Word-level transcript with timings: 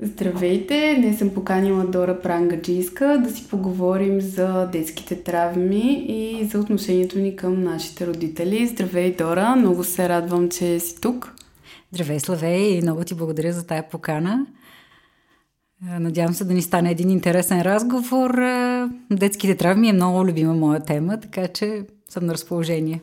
Здравейте! 0.00 0.96
Днес 0.98 1.18
съм 1.18 1.30
поканила 1.30 1.86
Дора 1.86 2.20
Прангаджийска 2.20 3.20
да 3.24 3.30
си 3.30 3.48
поговорим 3.48 4.20
за 4.20 4.66
детските 4.66 5.22
травми 5.22 6.06
и 6.08 6.44
за 6.44 6.58
отношението 6.58 7.18
ни 7.18 7.36
към 7.36 7.62
нашите 7.62 8.06
родители. 8.06 8.66
Здравей, 8.66 9.14
Дора! 9.16 9.56
Много 9.56 9.84
се 9.84 10.08
радвам, 10.08 10.48
че 10.48 10.80
си 10.80 11.00
тук. 11.00 11.34
Здравей, 11.92 12.20
Славей! 12.20 12.78
И 12.78 12.82
много 12.82 13.04
ти 13.04 13.14
благодаря 13.14 13.52
за 13.52 13.66
тая 13.66 13.88
покана. 13.88 14.46
Надявам 15.82 16.34
се 16.34 16.44
да 16.44 16.54
ни 16.54 16.62
стане 16.62 16.90
един 16.90 17.10
интересен 17.10 17.62
разговор. 17.62 18.38
Детските 19.10 19.56
травми 19.56 19.88
е 19.88 19.92
много 19.92 20.26
любима 20.26 20.54
моя 20.54 20.80
тема, 20.80 21.20
така 21.20 21.48
че 21.48 21.82
съм 22.08 22.26
на 22.26 22.32
разположение. 22.32 23.00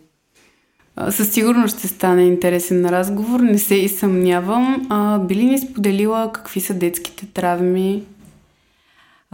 Със 1.10 1.32
сигурност 1.32 1.80
ще 1.80 1.88
стане 1.88 2.24
интересен 2.24 2.86
разговор, 2.86 3.40
не 3.40 3.58
се 3.58 3.76
и 3.76 3.90
съмнявам. 3.90 4.88
А, 4.90 5.20
би 5.20 5.36
ли 5.36 5.46
ни 5.46 5.60
споделила 5.60 6.32
какви 6.34 6.62
са 6.62 6.74
детските 6.74 7.26
травми? 7.26 8.04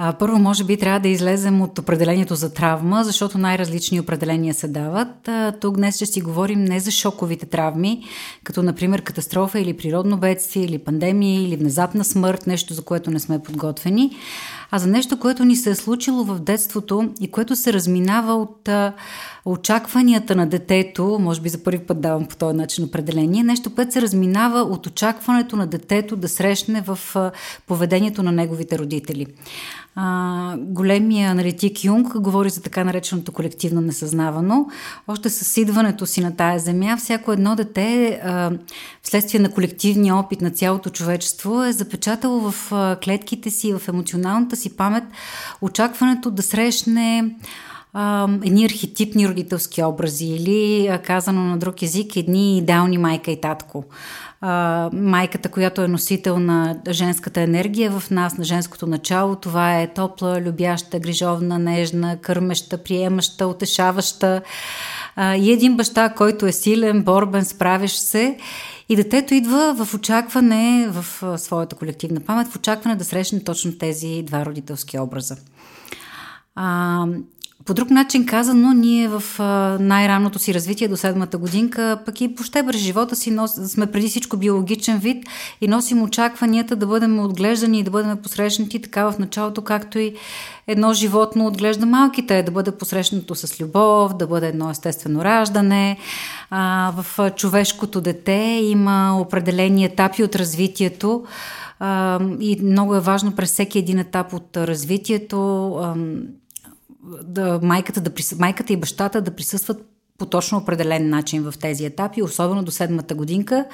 А, 0.02 0.14
първо, 0.14 0.40
може 0.40 0.64
би 0.64 0.78
трябва 0.78 1.00
да 1.00 1.08
излезем 1.08 1.62
от 1.62 1.80
определението 1.80 2.36
за 2.36 2.54
травма, 2.54 3.04
защото 3.04 3.38
най-различни 3.38 4.00
определения 4.00 4.54
се 4.54 4.68
дават. 4.68 5.28
А, 5.28 5.52
тук 5.52 5.76
днес 5.76 5.96
ще 5.96 6.06
си 6.06 6.22
говорим 6.22 6.64
не 6.64 6.80
за 6.80 6.92
шоковите 6.92 7.46
травми, 7.46 8.04
като 8.44 8.64
например 8.64 9.02
катастрофа 9.02 9.60
или 9.60 9.78
природно 9.78 10.18
бедствие, 10.18 10.66
или 10.66 10.78
пандемия, 10.78 11.42
или 11.42 11.56
внезапна 11.56 12.04
смърт, 12.04 12.48
нещо 12.48 12.74
за 12.74 12.82
което 12.82 13.12
не 13.12 13.20
сме 13.20 13.40
подготвени, 13.40 14.18
а 14.72 14.80
за 14.80 14.88
нещо, 14.88 15.20
което 15.20 15.46
ни 15.46 15.56
се 15.56 15.70
е 15.70 15.76
случило 15.76 16.24
в 16.24 16.40
детството 16.40 17.10
и 17.22 17.32
което 17.32 17.56
се 17.56 17.74
разминава 17.74 18.36
от 18.36 18.70
очакванията 19.52 20.36
на 20.36 20.48
детето, 20.48 21.18
може 21.20 21.42
би 21.42 21.50
за 21.50 21.64
първи 21.64 21.80
път 21.80 22.02
давам 22.02 22.26
по 22.26 22.36
този 22.36 22.58
начин 22.58 22.84
определение, 22.84 23.44
нещо, 23.44 23.76
което 23.76 23.94
се 23.94 24.02
разминава 24.02 24.60
от 24.60 24.88
очакването 24.88 25.56
на 25.56 25.68
детето 25.68 26.16
да 26.16 26.28
срещне 26.28 26.82
в 26.82 27.00
поведението 27.68 28.24
на 28.24 28.32
неговите 28.32 28.80
родители. 28.80 29.26
А, 29.96 30.56
големия 30.58 31.32
аналитик 31.32 31.84
Юнг 31.84 32.18
говори 32.18 32.50
за 32.50 32.62
така 32.62 32.84
нареченото 32.84 33.32
колективно 33.32 33.82
несъзнавано. 33.82 34.68
Още 35.08 35.30
с 35.30 35.58
идването 35.58 36.06
си 36.06 36.22
на 36.22 36.36
тая 36.36 36.60
земя, 36.60 36.98
всяко 36.98 37.32
едно 37.32 37.56
дете, 37.56 38.20
а, 38.24 38.52
вследствие 39.04 39.40
на 39.40 39.52
колективния 39.52 40.16
опит 40.16 40.42
на 40.42 40.52
цялото 40.52 40.90
човечество, 40.90 41.64
е 41.64 41.72
запечатало 41.72 42.52
в 42.52 42.72
клетките 43.04 43.50
си, 43.50 43.74
в 43.74 43.88
емоционалната 43.88 44.56
си 44.56 44.78
памет 44.78 45.04
очакването 45.62 46.32
да 46.32 46.44
срещне 46.44 47.36
а, 47.94 48.28
едни 48.46 48.66
архетипни 48.66 49.28
родителски 49.28 49.84
образи 49.84 50.26
или 50.26 50.88
а, 50.88 50.98
казано 50.98 51.44
на 51.44 51.58
друг 51.58 51.82
език, 51.82 52.16
едни 52.16 52.58
идеални 52.58 52.98
майка 52.98 53.32
и 53.32 53.42
татко. 53.42 53.84
А, 54.42 54.90
майката, 54.94 55.50
която 55.50 55.82
е 55.82 55.88
носител 55.88 56.40
на 56.40 56.82
женската 56.90 57.42
енергия 57.42 57.92
в 58.00 58.12
нас, 58.12 58.38
на 58.38 58.44
женското 58.44 58.88
начало, 58.88 59.36
това 59.36 59.82
е 59.82 59.94
топла, 59.94 60.42
любяща, 60.42 61.00
грижовна, 61.00 61.60
нежна, 61.60 62.18
кърмеща, 62.18 62.84
приемаща, 62.84 63.48
утешаваща. 63.48 64.42
А, 65.16 65.36
и 65.36 65.52
един 65.52 65.78
баща, 65.78 66.10
който 66.10 66.46
е 66.46 66.52
силен, 66.52 67.04
борбен, 67.04 67.46
справящ 67.46 67.98
се. 67.98 68.38
И 68.90 68.96
детето 68.96 69.34
идва 69.34 69.86
в 69.86 69.94
очакване, 69.94 70.88
в 70.92 71.38
своята 71.40 71.76
колективна 71.76 72.20
памет, 72.20 72.48
в 72.48 72.56
очакване 72.56 72.96
да 72.96 73.06
срещне 73.06 73.44
точно 73.44 73.78
тези 73.78 74.24
два 74.28 74.46
родителски 74.46 75.00
образа. 75.00 75.38
А, 76.56 77.06
по 77.70 77.74
друг 77.74 77.90
начин 77.90 78.26
казано, 78.26 78.74
ние 78.74 79.08
в 79.08 79.24
най-ранното 79.80 80.40
си 80.40 80.54
развитие 80.54 80.88
до 80.88 80.98
седмата 80.98 81.38
годинка, 81.38 82.00
пък 82.06 82.22
и 82.22 82.28
въобще 82.28 82.66
през 82.66 82.82
живота 82.82 83.16
си 83.16 83.32
нос, 83.32 83.52
сме 83.52 83.86
преди 83.86 84.08
всичко 84.08 84.38
биологичен 84.38 84.98
вид 84.98 85.26
и 85.62 85.68
носим 85.68 86.04
очакванията 86.04 86.76
да 86.76 86.88
бъдем 86.88 87.20
отглеждани 87.20 87.80
и 87.80 87.84
да 87.84 87.92
бъдем 87.92 88.18
посрещнати 88.18 88.82
така 88.82 89.12
в 89.12 89.20
началото, 89.20 89.62
както 89.62 90.00
и 90.00 90.14
едно 90.68 90.94
животно 90.94 91.48
отглежда 91.48 91.86
малките, 91.86 92.44
да 92.44 92.52
бъде 92.52 92.72
посрещнато 92.72 93.36
с 93.36 93.62
любов, 93.62 94.18
да 94.18 94.28
бъде 94.28 94.48
едно 94.48 94.70
естествено 94.70 95.24
раждане. 95.24 95.98
А, 96.50 96.94
в 96.98 97.32
човешкото 97.36 98.02
дете 98.02 98.60
има 98.64 99.18
определени 99.22 99.86
етапи 99.86 100.24
от 100.24 100.36
развитието, 100.36 101.24
и 102.40 102.60
много 102.64 102.96
е 102.96 103.00
важно 103.00 103.32
през 103.32 103.52
всеки 103.52 103.80
един 103.80 104.00
етап 104.00 104.34
от 104.34 104.58
развитието 104.58 105.76
да, 107.24 107.60
майката, 107.64 108.02
да, 108.02 108.12
майката 108.40 108.74
и 108.74 108.78
бащата 108.78 109.22
да 109.22 109.36
присъстват 109.36 109.86
по 110.18 110.26
точно 110.26 110.58
определен 110.58 111.10
начин 111.10 111.52
в 111.52 111.54
тези 111.60 111.86
етапи, 111.86 112.22
особено 112.22 112.64
до 112.64 112.72
седмата 112.72 113.16
годинка, 113.16 113.66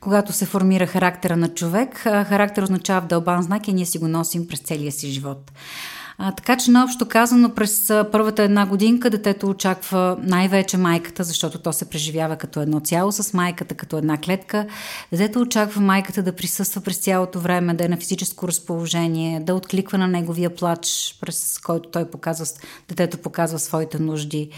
когато 0.00 0.32
се 0.32 0.46
формира 0.46 0.86
характера 0.86 1.36
на 1.36 1.48
човек. 1.48 1.98
Характер 1.98 2.62
означава 2.62 3.06
дълбан 3.06 3.42
знак 3.42 3.68
и 3.68 3.72
ние 3.72 3.86
си 3.86 3.98
го 3.98 4.08
носим 4.08 4.48
през 4.48 4.60
целия 4.60 4.92
си 4.92 5.08
живот. 5.08 5.52
А, 6.18 6.32
така 6.32 6.56
че, 6.56 6.70
наобщо 6.70 7.08
казано, 7.08 7.50
през 7.54 7.92
първата 8.12 8.42
една 8.42 8.66
годинка 8.66 9.10
детето 9.10 9.46
очаква 9.48 10.16
най-вече 10.22 10.76
майката, 10.76 11.24
защото 11.24 11.58
то 11.58 11.72
се 11.72 11.90
преживява 11.90 12.36
като 12.36 12.60
едно 12.60 12.80
цяло 12.80 13.12
с 13.12 13.34
майката, 13.34 13.74
като 13.74 13.98
една 13.98 14.18
клетка. 14.18 14.66
Детето 15.12 15.40
очаква 15.40 15.80
майката 15.80 16.22
да 16.22 16.32
присъства 16.32 16.80
през 16.80 16.96
цялото 16.96 17.40
време, 17.40 17.74
да 17.74 17.84
е 17.84 17.88
на 17.88 17.96
физическо 17.96 18.48
разположение, 18.48 19.40
да 19.40 19.54
откликва 19.54 19.98
на 19.98 20.08
неговия 20.08 20.56
плач, 20.56 21.16
през 21.20 21.58
който 21.58 21.88
той 21.88 22.10
показва, 22.10 22.46
детето 22.88 23.18
показва 23.18 23.58
своите 23.58 23.98
нужди. 23.98 24.50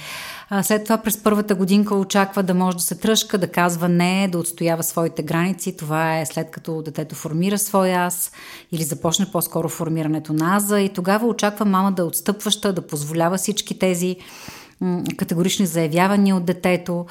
А, 0.50 0.62
след 0.62 0.84
това 0.84 0.98
през 0.98 1.22
първата 1.22 1.54
годинка 1.54 1.94
очаква 1.94 2.42
да 2.42 2.54
може 2.54 2.76
да 2.76 2.82
се 2.82 2.94
тръжка, 2.94 3.38
да 3.38 3.50
казва 3.50 3.88
не, 3.88 4.28
да 4.28 4.38
отстоява 4.38 4.82
своите 4.82 5.22
граници. 5.22 5.76
Това 5.76 6.18
е 6.18 6.26
след 6.26 6.50
като 6.50 6.82
детето 6.82 7.14
формира 7.14 7.58
своя 7.58 8.00
аз 8.00 8.32
или 8.72 8.82
започне 8.82 9.26
по-скоро 9.32 9.68
формирането 9.68 10.32
на 10.32 10.56
аза 10.56 10.80
и 10.80 10.88
тогава 10.88 11.26
очаква 11.26 11.53
мама 11.60 11.92
да 11.92 12.02
е 12.02 12.04
отстъпваща, 12.04 12.72
да 12.72 12.86
позволява 12.86 13.36
всички 13.36 13.78
тези 13.78 14.16
категорични 15.16 15.66
заявявания 15.66 16.36
от 16.36 16.44
детето. 16.44 17.06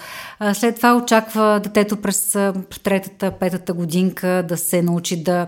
След 0.54 0.76
това 0.76 0.96
очаква 0.96 1.59
детето 1.64 1.98
през 1.98 2.38
третата, 2.84 3.31
петата 3.31 3.74
годинка 3.74 4.46
да 4.48 4.58
се 4.58 4.81
научи 4.81 5.24
да 5.24 5.48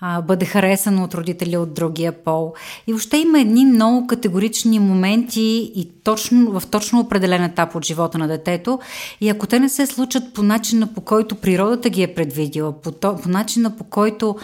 а, 0.00 0.22
бъде 0.22 0.46
харесано 0.46 1.04
от 1.04 1.14
родители 1.14 1.56
от 1.56 1.74
другия 1.74 2.12
пол. 2.12 2.54
И 2.86 2.92
въобще 2.92 3.16
има 3.16 3.40
едни 3.40 3.64
много 3.64 4.06
категорични 4.06 4.78
моменти 4.78 5.72
и 5.74 5.90
точно, 6.04 6.60
в 6.60 6.66
точно 6.66 7.00
определен 7.00 7.44
етап 7.44 7.74
от 7.74 7.84
живота 7.84 8.18
на 8.18 8.28
детето. 8.28 8.78
И 9.20 9.28
ако 9.28 9.46
те 9.46 9.60
не 9.60 9.68
се 9.68 9.86
случат 9.86 10.34
по 10.34 10.42
начина 10.42 10.94
по 10.94 11.00
който 11.00 11.34
природата 11.34 11.90
ги 11.90 12.02
е 12.02 12.14
предвидила, 12.14 12.80
по, 12.80 12.92
то, 12.92 13.16
по 13.16 13.28
начина 13.28 13.76
по 13.76 13.84
който 13.84 14.36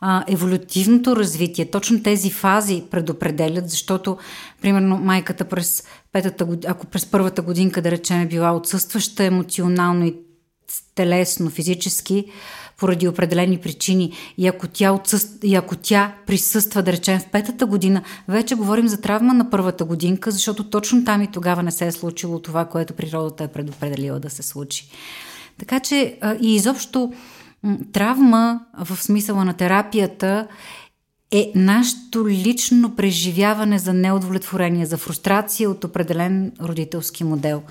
а, 0.00 0.24
еволютивното 0.28 1.16
развитие, 1.16 1.70
точно 1.70 2.02
тези 2.02 2.30
фази 2.30 2.84
предопределят, 2.90 3.70
защото, 3.70 4.16
примерно, 4.62 4.98
майката 4.98 5.44
през 5.44 5.84
петата 6.12 6.44
година, 6.44 6.72
ако 6.72 6.86
през 6.86 7.06
първата 7.06 7.42
годинка, 7.42 7.82
да 7.82 7.90
речем, 7.90 8.20
е 8.20 8.26
била 8.26 8.52
отсъстваща 8.52 9.24
емоционално 9.24 10.06
и 10.06 10.14
телесно, 10.94 11.50
физически, 11.50 12.24
поради 12.76 13.08
определени 13.08 13.58
причини 13.58 14.12
и 14.38 14.46
ако 14.46 14.68
тя, 14.68 14.92
отсъст... 14.92 15.44
и 15.44 15.54
ако 15.54 15.76
тя 15.76 16.14
присъства, 16.26 16.82
да 16.82 16.92
речем, 16.92 17.20
в 17.20 17.26
петата 17.32 17.66
година, 17.66 18.02
вече 18.28 18.54
говорим 18.54 18.88
за 18.88 19.00
травма 19.00 19.34
на 19.34 19.50
първата 19.50 19.84
годинка, 19.84 20.30
защото 20.30 20.64
точно 20.64 21.04
там 21.04 21.22
и 21.22 21.30
тогава 21.32 21.62
не 21.62 21.70
се 21.70 21.86
е 21.86 21.92
случило 21.92 22.38
това, 22.38 22.64
което 22.64 22.94
природата 22.94 23.44
е 23.44 23.48
предопределила 23.48 24.20
да 24.20 24.30
се 24.30 24.42
случи. 24.42 24.90
Така 25.58 25.80
че 25.80 26.18
и 26.40 26.54
изобщо 26.54 27.12
травма 27.92 28.60
в 28.78 28.96
смисъла 29.02 29.44
на 29.44 29.54
терапията 29.54 30.46
е 31.30 31.52
нашето 31.54 32.28
лично 32.28 32.96
преживяване 32.96 33.78
за 33.78 33.92
неудовлетворение, 33.92 34.86
за 34.86 34.96
фрустрация 34.96 35.70
от 35.70 35.84
определен 35.84 36.52
родителски 36.60 37.24
модел. 37.24 37.62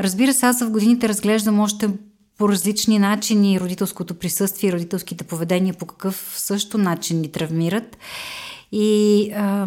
Разбира 0.00 0.32
се, 0.32 0.46
аз 0.46 0.62
в 0.62 0.70
годините 0.70 1.08
разглеждам 1.08 1.60
още 1.60 1.88
по 2.38 2.48
различни 2.48 2.98
начини 2.98 3.60
родителското 3.60 4.14
присъствие, 4.14 4.72
родителските 4.72 5.24
поведения 5.24 5.74
по 5.74 5.86
какъв 5.86 6.34
също 6.36 6.78
начин 6.78 7.20
ни 7.20 7.32
травмират. 7.32 7.98
И 8.72 9.30
а, 9.36 9.66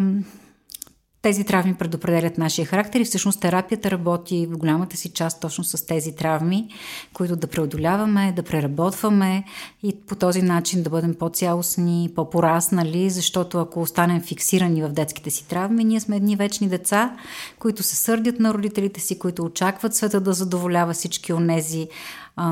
тези 1.22 1.44
травми 1.44 1.74
предопределят 1.74 2.38
нашия 2.38 2.66
характер 2.66 3.00
и 3.00 3.04
всъщност 3.04 3.40
терапията 3.40 3.90
работи 3.90 4.46
в 4.46 4.58
голямата 4.58 4.96
си 4.96 5.08
част 5.08 5.40
точно 5.40 5.64
с 5.64 5.86
тези 5.86 6.16
травми, 6.16 6.68
които 7.12 7.36
да 7.36 7.46
преодоляваме, 7.46 8.32
да 8.36 8.42
преработваме 8.42 9.44
и 9.82 10.00
по 10.06 10.14
този 10.14 10.42
начин 10.42 10.82
да 10.82 10.90
бъдем 10.90 11.14
по-цялостни, 11.14 12.10
по-пораснали, 12.14 13.10
защото 13.10 13.58
ако 13.58 13.80
останем 13.80 14.22
фиксирани 14.22 14.82
в 14.82 14.88
детските 14.88 15.30
си 15.30 15.48
травми, 15.48 15.84
ние 15.84 16.00
сме 16.00 16.16
едни 16.16 16.36
вечни 16.36 16.68
деца, 16.68 17.16
които 17.58 17.82
се 17.82 17.96
сърдят 17.96 18.40
на 18.40 18.54
родителите 18.54 19.00
си, 19.00 19.18
които 19.18 19.44
очакват 19.44 19.94
света 19.94 20.20
да 20.20 20.32
задоволява 20.32 20.92
всички 20.92 21.32
онези 21.32 21.88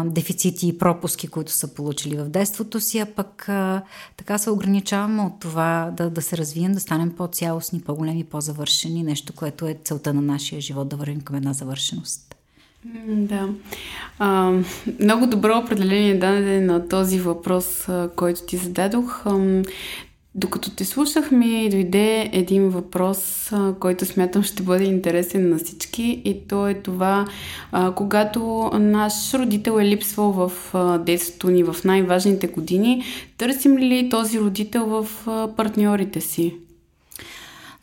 дефицити 0.06 0.68
и 0.68 0.78
пропуски, 0.78 1.28
които 1.28 1.52
са 1.52 1.74
получили 1.74 2.16
в 2.16 2.24
детството 2.24 2.80
си, 2.80 2.98
а 2.98 3.06
пък 3.06 3.48
а, 3.48 3.82
така 4.16 4.38
се 4.38 4.50
ограничаваме 4.50 5.22
от 5.22 5.40
това 5.40 5.90
да, 5.96 6.10
да 6.10 6.22
се 6.22 6.36
развием, 6.36 6.72
да 6.72 6.80
станем 6.80 7.12
по-цялостни, 7.16 7.80
по-големи, 7.80 8.24
по-завършени, 8.24 9.02
нещо, 9.02 9.32
което 9.32 9.66
е 9.66 9.76
целта 9.84 10.14
на 10.14 10.22
нашия 10.22 10.60
живот, 10.60 10.88
да 10.88 10.96
вървим 10.96 11.20
към 11.20 11.36
една 11.36 11.52
завършеност. 11.52 12.34
Да. 13.06 13.48
А, 14.18 14.52
много 15.00 15.26
добро 15.26 15.58
определение 15.58 16.18
даде 16.18 16.60
на 16.60 16.88
този 16.88 17.20
въпрос, 17.20 17.88
който 18.16 18.42
ти 18.42 18.56
зададох. 18.56 19.24
Докато 20.34 20.70
те 20.70 20.84
слушах 20.84 21.30
ми 21.30 21.68
дойде 21.70 22.30
един 22.32 22.68
въпрос, 22.68 23.50
който 23.80 24.06
смятам 24.06 24.42
ще 24.42 24.62
бъде 24.62 24.84
интересен 24.84 25.50
на 25.50 25.58
всички 25.58 26.22
и 26.24 26.48
то 26.48 26.68
е 26.68 26.74
това, 26.74 27.26
когато 27.96 28.70
наш 28.74 29.34
родител 29.34 29.78
е 29.80 29.84
липсвал 29.84 30.32
в 30.32 30.52
детството 31.04 31.50
ни 31.50 31.62
в 31.62 31.76
най-важните 31.84 32.46
години, 32.46 33.04
търсим 33.38 33.78
ли 33.78 34.08
този 34.10 34.40
родител 34.40 34.86
в 34.86 35.08
партньорите 35.56 36.20
си? 36.20 36.54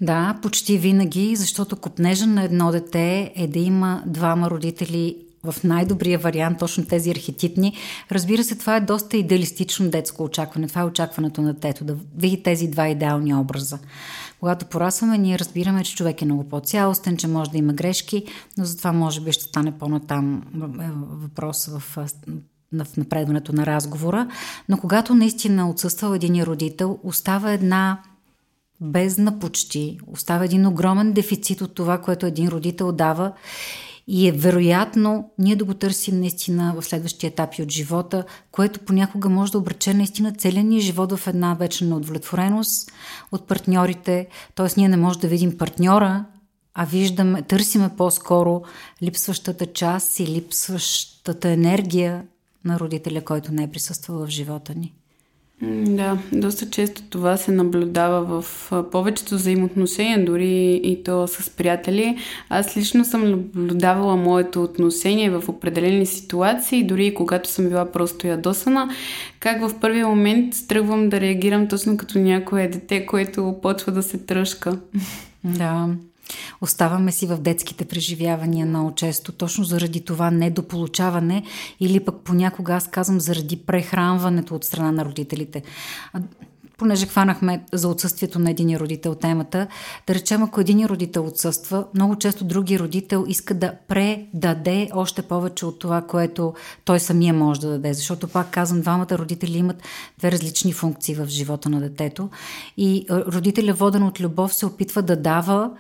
Да, 0.02 0.40
почти 0.42 0.78
винаги, 0.78 1.36
защото 1.36 1.76
купнежа 1.76 2.28
на 2.28 2.44
едно 2.44 2.72
дете 2.72 3.34
е 3.36 3.48
да 3.48 3.60
има 3.60 4.04
двама 4.06 4.50
родители 4.50 5.18
в 5.52 5.64
най-добрия 5.64 6.20
вариант, 6.20 6.60
точно 6.60 6.86
тези 6.86 7.12
архетипни. 7.12 7.74
Разбира 8.12 8.44
се, 8.44 8.56
това 8.56 8.76
е 8.76 8.82
доста 8.82 9.18
идеалистично 9.18 9.90
детско 9.90 10.24
очакване. 10.24 10.68
Това 10.68 10.82
е 10.82 10.86
очакването 10.86 11.42
на 11.42 11.54
детето, 11.54 11.84
да 11.84 11.96
види 12.18 12.44
тези 12.44 12.68
два 12.68 12.88
идеални 12.88 13.36
образа. 13.36 13.80
Когато 14.40 14.66
порасваме, 14.66 15.18
ние 15.18 15.40
разбираме, 15.40 15.84
че 15.84 15.96
човек 15.96 16.22
е 16.22 16.26
много 16.26 16.44
по-цялостен, 16.50 17.18
че 17.18 17.28
може 17.28 17.52
да 17.52 17.58
има 17.58 17.74
грешки, 17.74 18.24
но 18.58 18.66
затова 18.66 18.92
може 18.92 19.22
би 19.22 19.32
ще 19.32 19.44
стане 19.44 19.78
по-натам 19.78 20.44
е, 20.82 20.90
въпрос 21.24 21.66
в 21.66 21.98
в 22.74 22.98
напредването 22.98 23.56
на 23.56 23.66
разговора, 23.66 24.28
но 24.70 24.78
когато 24.78 25.16
наистина 25.16 25.70
отсъства 25.70 26.16
един 26.16 26.44
родител, 26.44 27.00
остава 27.04 27.52
една 27.52 28.02
бездна 28.82 29.40
почти, 29.40 30.00
остава 30.08 30.46
един 30.46 30.68
огромен 30.68 31.14
дефицит 31.14 31.62
от 31.62 31.76
това, 31.76 31.98
което 31.98 32.26
един 32.26 32.48
родител 32.48 32.92
дава 32.92 33.32
и 34.08 34.28
е 34.28 34.32
вероятно 34.32 35.30
ние 35.38 35.56
да 35.56 35.66
го 35.66 35.74
търсим 35.74 36.20
наистина 36.20 36.74
в 36.78 36.86
следващия 36.86 37.28
етапи 37.28 37.62
от 37.62 37.72
живота, 37.72 38.24
което 38.52 38.80
понякога 38.80 39.30
може 39.30 39.52
да 39.52 39.58
обрече 39.58 39.94
наистина 39.94 40.34
целият 40.34 40.68
ни 40.68 40.80
живот 40.80 41.12
в 41.12 41.28
една 41.28 41.54
вечна 41.54 41.88
неудовлетвореност 41.88 42.92
от 43.32 43.48
партньорите. 43.48 44.28
Т.е. 44.56 44.68
ние 44.78 44.90
не 44.90 44.98
можем 44.98 45.22
да 45.22 45.28
видим 45.28 45.58
партньора, 45.58 46.26
а 46.74 46.86
виждаме, 46.86 47.42
търсиме 47.42 47.90
по-скоро 47.98 48.62
липсващата 49.04 49.66
част 49.66 50.20
и 50.20 50.28
липсващата 50.28 51.50
енергия 51.50 52.24
на 52.66 52.80
родителя, 52.80 53.22
който 53.22 53.52
не 53.52 53.64
е 53.64 53.72
присъствал 53.72 54.26
в 54.26 54.30
живота 54.30 54.76
ни. 54.76 54.94
Да, 55.62 56.18
доста 56.32 56.70
често 56.70 57.02
това 57.10 57.38
се 57.38 57.52
наблюдава 57.52 58.42
в 58.42 58.72
повечето 58.92 59.36
взаимоотношения, 59.36 60.26
дори 60.26 60.82
и 60.84 61.04
то 61.04 61.28
с 61.28 61.50
приятели. 61.50 62.18
Аз 62.50 62.78
лично 62.78 63.06
съм 63.06 63.32
наблюдавала 63.32 64.16
моето 64.16 64.64
отношение 64.64 65.30
в 65.30 65.50
определени 65.50 66.06
ситуации, 66.06 66.84
дори 66.84 67.06
и 67.06 67.14
когато 67.14 67.50
съм 67.50 67.68
била 67.70 67.92
просто 67.92 68.28
ядосана, 68.28 68.90
как 69.40 69.62
в 69.62 69.80
първия 69.80 70.08
момент 70.08 70.54
тръгвам 70.68 71.10
да 71.10 71.20
реагирам 71.20 71.68
точно 71.68 71.98
като 71.98 72.20
някое 72.20 72.68
дете, 72.68 73.06
което 73.06 73.56
почва 73.62 73.92
да 73.92 74.04
се 74.04 74.18
тръжка. 74.18 74.80
Да, 75.44 75.88
Оставаме 76.62 77.12
си 77.12 77.28
в 77.28 77.38
детските 77.38 77.86
преживявания 77.86 78.66
много 78.66 78.96
често, 78.96 79.32
точно 79.32 79.64
заради 79.64 80.06
това 80.06 80.32
недополучаване 80.32 81.44
или 81.80 82.00
пък 82.00 82.16
понякога 82.24 82.74
аз 82.74 82.88
казвам 82.88 83.20
заради 83.20 83.58
прехранването 83.58 84.56
от 84.56 84.64
страна 84.64 84.92
на 84.92 85.06
родителите 85.06 85.64
понеже 86.78 87.06
хванахме 87.06 87.64
за 87.74 87.88
отсъствието 87.88 88.40
на 88.40 88.52
един 88.52 88.78
родител 88.78 89.16
темата, 89.16 89.68
да 90.08 90.16
речем, 90.16 90.44
ако 90.44 90.62
един 90.62 90.86
родител 90.86 91.26
отсъства, 91.26 91.86
много 91.94 92.16
често 92.16 92.44
други 92.44 92.80
родител 92.80 93.26
иска 93.28 93.54
да 93.54 93.74
предаде 93.88 94.90
още 94.94 95.22
повече 95.22 95.66
от 95.66 95.80
това, 95.80 96.02
което 96.02 96.54
той 96.86 97.00
самия 97.00 97.34
може 97.34 97.62
да 97.62 97.70
даде. 97.70 97.94
Защото, 97.94 98.28
пак 98.28 98.52
казвам, 98.52 98.82
двамата 98.82 99.12
родители 99.12 99.58
имат 99.58 99.84
две 100.20 100.32
различни 100.32 100.74
функции 100.74 101.16
в 101.16 101.26
живота 101.28 101.70
на 101.70 101.80
детето. 101.80 102.30
И 102.78 103.06
родителя, 103.10 103.74
воден 103.74 104.04
от 104.04 104.22
любов, 104.22 104.54
се 104.54 104.66
опитва 104.66 105.02
да 105.02 105.16
дава 105.16 105.72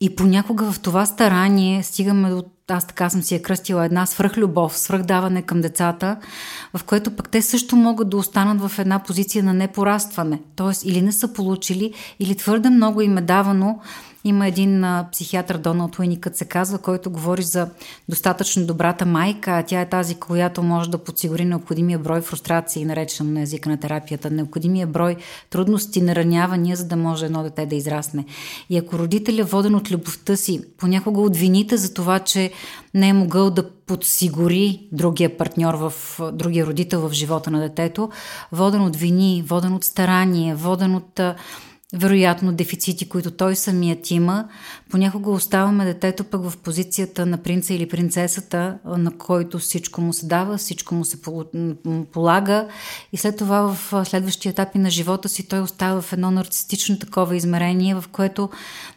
и 0.00 0.16
понякога 0.16 0.72
в 0.72 0.80
това 0.80 1.06
старание 1.06 1.82
стигаме 1.82 2.30
до 2.30 2.44
аз 2.68 2.86
така 2.86 3.10
съм 3.10 3.22
си 3.22 3.34
я 3.34 3.42
кръстила 3.42 3.84
една 3.84 4.06
свръхлюбов, 4.06 4.78
свръхдаване 4.78 5.42
към 5.42 5.60
децата, 5.60 6.16
в 6.76 6.84
което 6.84 7.16
пък 7.16 7.28
те 7.28 7.42
също 7.42 7.76
могат 7.76 8.08
да 8.08 8.16
останат 8.16 8.70
в 8.70 8.78
една 8.78 8.98
позиция 8.98 9.44
на 9.44 9.54
непорастване. 9.54 10.40
Тоест 10.56 10.84
или 10.84 11.02
не 11.02 11.12
са 11.12 11.32
получили, 11.32 11.92
или 12.20 12.36
твърде 12.36 12.70
много 12.70 13.00
им 13.00 13.18
е 13.18 13.22
давано, 13.22 13.80
има 14.24 14.46
един 14.46 14.84
а, 14.84 15.08
психиатър, 15.12 15.58
Доналд 15.58 15.98
Уиникът 15.98 16.36
се 16.36 16.44
казва, 16.44 16.78
който 16.78 17.10
говори 17.10 17.42
за 17.42 17.68
достатъчно 18.08 18.66
добрата 18.66 19.06
майка, 19.06 19.50
а 19.50 19.62
тя 19.62 19.80
е 19.80 19.88
тази, 19.88 20.14
която 20.14 20.62
може 20.62 20.90
да 20.90 20.98
подсигури 20.98 21.44
необходимия 21.44 21.98
брой 21.98 22.20
фрустрации, 22.20 22.84
наречено 22.84 23.30
на 23.30 23.42
езика 23.42 23.68
на 23.68 23.80
терапията, 23.80 24.30
необходимия 24.30 24.86
брой 24.86 25.16
трудности, 25.50 26.02
наранявания, 26.02 26.76
за 26.76 26.84
да 26.84 26.96
може 26.96 27.26
едно 27.26 27.42
дете 27.42 27.66
да 27.66 27.74
израсне. 27.74 28.24
И 28.70 28.78
ако 28.78 28.98
родителя, 28.98 29.44
воден 29.44 29.74
от 29.74 29.90
любовта 29.90 30.36
си, 30.36 30.60
понякога 30.78 31.20
от 31.20 31.36
вините 31.36 31.76
за 31.76 31.94
това, 31.94 32.18
че 32.18 32.52
не 32.94 33.08
е 33.08 33.12
могъл 33.12 33.50
да 33.50 33.70
подсигури 33.70 34.88
другия 34.92 35.36
партньор 35.36 35.74
в 35.74 35.92
другия 36.32 36.66
родител 36.66 37.08
в 37.08 37.12
живота 37.12 37.50
на 37.50 37.60
детето, 37.60 38.10
воден 38.52 38.82
от 38.82 38.96
вини, 38.96 39.44
воден 39.46 39.74
от 39.74 39.84
старание, 39.84 40.54
воден 40.54 40.94
от 40.94 41.20
вероятно 41.94 42.52
дефицити, 42.52 43.08
които 43.08 43.30
той 43.30 43.56
самият 43.56 44.10
има. 44.10 44.48
Понякога 44.90 45.30
оставаме 45.30 45.84
детето 45.84 46.24
пък 46.24 46.48
в 46.48 46.56
позицията 46.56 47.26
на 47.26 47.38
принца 47.38 47.74
или 47.74 47.88
принцесата, 47.88 48.78
на 48.84 49.10
който 49.18 49.58
всичко 49.58 50.00
му 50.00 50.12
се 50.12 50.26
дава, 50.26 50.56
всичко 50.56 50.94
му 50.94 51.04
се 51.04 51.18
полага 52.12 52.68
и 53.12 53.16
след 53.16 53.36
това 53.36 53.74
в 53.74 54.04
следващия 54.04 54.50
етапи 54.50 54.78
на 54.78 54.90
живота 54.90 55.28
си 55.28 55.48
той 55.48 55.60
остава 55.60 56.00
в 56.00 56.12
едно 56.12 56.30
нарцистично 56.30 56.98
такова 56.98 57.36
измерение, 57.36 57.94
в 57.94 58.04
което 58.12 58.50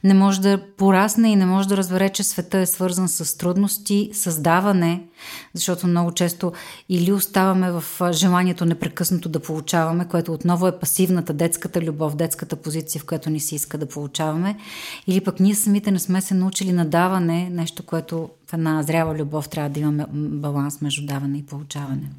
не 0.03 0.13
може 0.13 0.41
да 0.41 0.61
порасне 0.77 1.31
и 1.31 1.35
не 1.35 1.45
може 1.45 1.67
да 1.67 1.77
разбере, 1.77 2.09
че 2.09 2.23
света 2.23 2.57
е 2.57 2.65
свързан 2.65 3.09
с 3.09 3.37
трудности, 3.37 4.09
създаване, 4.13 5.03
защото 5.53 5.87
много 5.87 6.11
често 6.11 6.53
или 6.89 7.11
оставаме 7.11 7.71
в 7.71 7.83
желанието 8.11 8.65
непрекъснато 8.65 9.29
да 9.29 9.39
получаваме, 9.39 10.07
което 10.07 10.33
отново 10.33 10.67
е 10.67 10.79
пасивната 10.79 11.33
детската 11.33 11.81
любов, 11.81 12.15
детската 12.15 12.55
позиция, 12.55 13.01
в 13.01 13.05
която 13.05 13.29
ни 13.29 13.39
се 13.39 13.55
иска 13.55 13.77
да 13.77 13.85
получаваме, 13.85 14.57
или 15.07 15.21
пък 15.21 15.39
ние 15.39 15.55
самите 15.55 15.91
не 15.91 15.99
сме 15.99 16.21
се 16.21 16.33
научили 16.33 16.71
на 16.71 16.85
даване, 16.85 17.49
нещо, 17.49 17.83
което 17.83 18.29
в 18.47 18.53
една 18.53 18.83
зрява 18.83 19.15
любов 19.15 19.49
трябва 19.49 19.69
да 19.69 19.79
имаме 19.79 20.05
баланс 20.13 20.81
между 20.81 21.05
даване 21.05 21.37
и 21.37 21.45
получаване. 21.45 22.09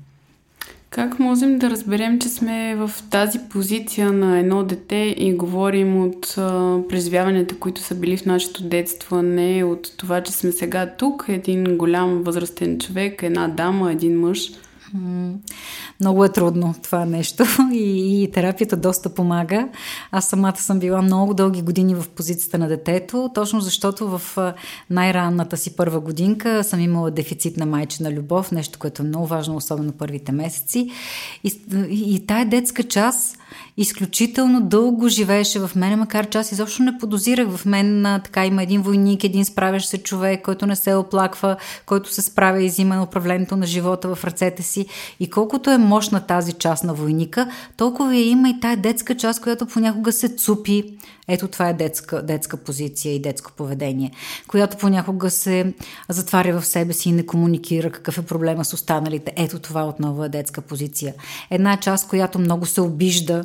Как 0.90 1.18
можем 1.18 1.58
да 1.58 1.70
разберем, 1.70 2.18
че 2.18 2.28
сме 2.28 2.76
в 2.76 2.90
тази 3.10 3.38
позиция 3.50 4.12
на 4.12 4.38
едно 4.38 4.62
дете 4.62 5.14
и 5.18 5.34
говорим 5.34 6.02
от 6.02 6.34
а, 6.38 6.78
преживяванията, 6.88 7.58
които 7.58 7.80
са 7.80 7.94
били 7.94 8.16
в 8.16 8.26
нашето 8.26 8.62
детство, 8.62 9.22
не 9.22 9.64
от 9.64 9.96
това, 9.96 10.22
че 10.22 10.32
сме 10.32 10.52
сега 10.52 10.94
тук, 10.98 11.24
един 11.28 11.76
голям 11.76 12.22
възрастен 12.22 12.78
човек, 12.78 13.22
една 13.22 13.48
дама, 13.48 13.92
един 13.92 14.20
мъж? 14.20 14.50
Много 16.00 16.24
е 16.24 16.28
трудно 16.28 16.74
това 16.82 17.04
нещо 17.04 17.44
и, 17.72 18.22
и 18.22 18.30
терапията 18.30 18.76
доста 18.76 19.14
помага. 19.14 19.68
Аз 20.10 20.28
самата 20.28 20.56
съм 20.56 20.78
била 20.78 21.02
много 21.02 21.34
дълги 21.34 21.62
години 21.62 21.94
в 21.94 22.08
позицията 22.08 22.58
на 22.58 22.68
детето, 22.68 23.30
точно 23.34 23.60
защото 23.60 24.18
в 24.18 24.38
най-ранната 24.90 25.56
си 25.56 25.76
първа 25.76 26.00
годинка 26.00 26.64
съм 26.64 26.80
имала 26.80 27.10
дефицит 27.10 27.56
на 27.56 27.66
майчина 27.66 28.12
любов, 28.12 28.52
нещо, 28.52 28.78
което 28.78 29.02
е 29.02 29.06
много 29.06 29.26
важно, 29.26 29.56
особено 29.56 29.92
първите 29.92 30.32
месеци. 30.32 30.90
И, 31.44 31.60
и 31.90 32.26
тая 32.26 32.46
детска 32.46 32.82
част 32.82 33.38
изключително 33.80 34.60
дълго 34.60 35.08
живееше 35.08 35.60
в 35.60 35.70
мен, 35.76 35.98
макар 35.98 36.28
че 36.28 36.38
аз 36.38 36.52
изобщо 36.52 36.82
не 36.82 36.98
подозирах 36.98 37.48
в 37.48 37.66
мен. 37.66 38.06
А, 38.06 38.18
така 38.18 38.46
има 38.46 38.62
един 38.62 38.82
войник, 38.82 39.24
един 39.24 39.44
справящ 39.44 39.88
се 39.88 39.98
човек, 39.98 40.44
който 40.44 40.66
не 40.66 40.76
се 40.76 40.94
оплаква, 40.94 41.56
който 41.86 42.12
се 42.12 42.22
справя 42.22 42.62
и 42.62 42.68
взима 42.68 43.02
управлението 43.02 43.56
на 43.56 43.66
живота 43.66 44.14
в 44.14 44.24
ръцете 44.24 44.62
си. 44.62 44.86
И 45.20 45.30
колкото 45.30 45.70
е 45.70 45.78
мощна 45.78 46.20
тази 46.20 46.52
част 46.52 46.84
на 46.84 46.94
войника, 46.94 47.50
толкова 47.76 48.16
я 48.16 48.28
има 48.28 48.48
и 48.48 48.60
тая 48.60 48.76
детска 48.76 49.16
част, 49.16 49.42
която 49.42 49.66
понякога 49.66 50.12
се 50.12 50.28
цупи. 50.28 50.84
Ето 51.28 51.48
това 51.48 51.68
е 51.68 51.74
детска, 51.74 52.22
детска 52.22 52.56
позиция 52.56 53.14
и 53.14 53.22
детско 53.22 53.52
поведение, 53.52 54.10
която 54.48 54.76
понякога 54.76 55.30
се 55.30 55.74
затваря 56.08 56.60
в 56.60 56.66
себе 56.66 56.92
си 56.92 57.08
и 57.08 57.12
не 57.12 57.26
комуникира 57.26 57.90
какъв 57.90 58.18
е 58.18 58.26
проблема 58.26 58.64
с 58.64 58.72
останалите. 58.72 59.32
Ето 59.36 59.58
това 59.58 59.84
отново 59.84 60.24
е 60.24 60.28
детска 60.28 60.60
позиция. 60.60 61.14
Една 61.50 61.76
част, 61.76 62.08
която 62.08 62.38
много 62.38 62.66
се 62.66 62.80
обижда 62.80 63.44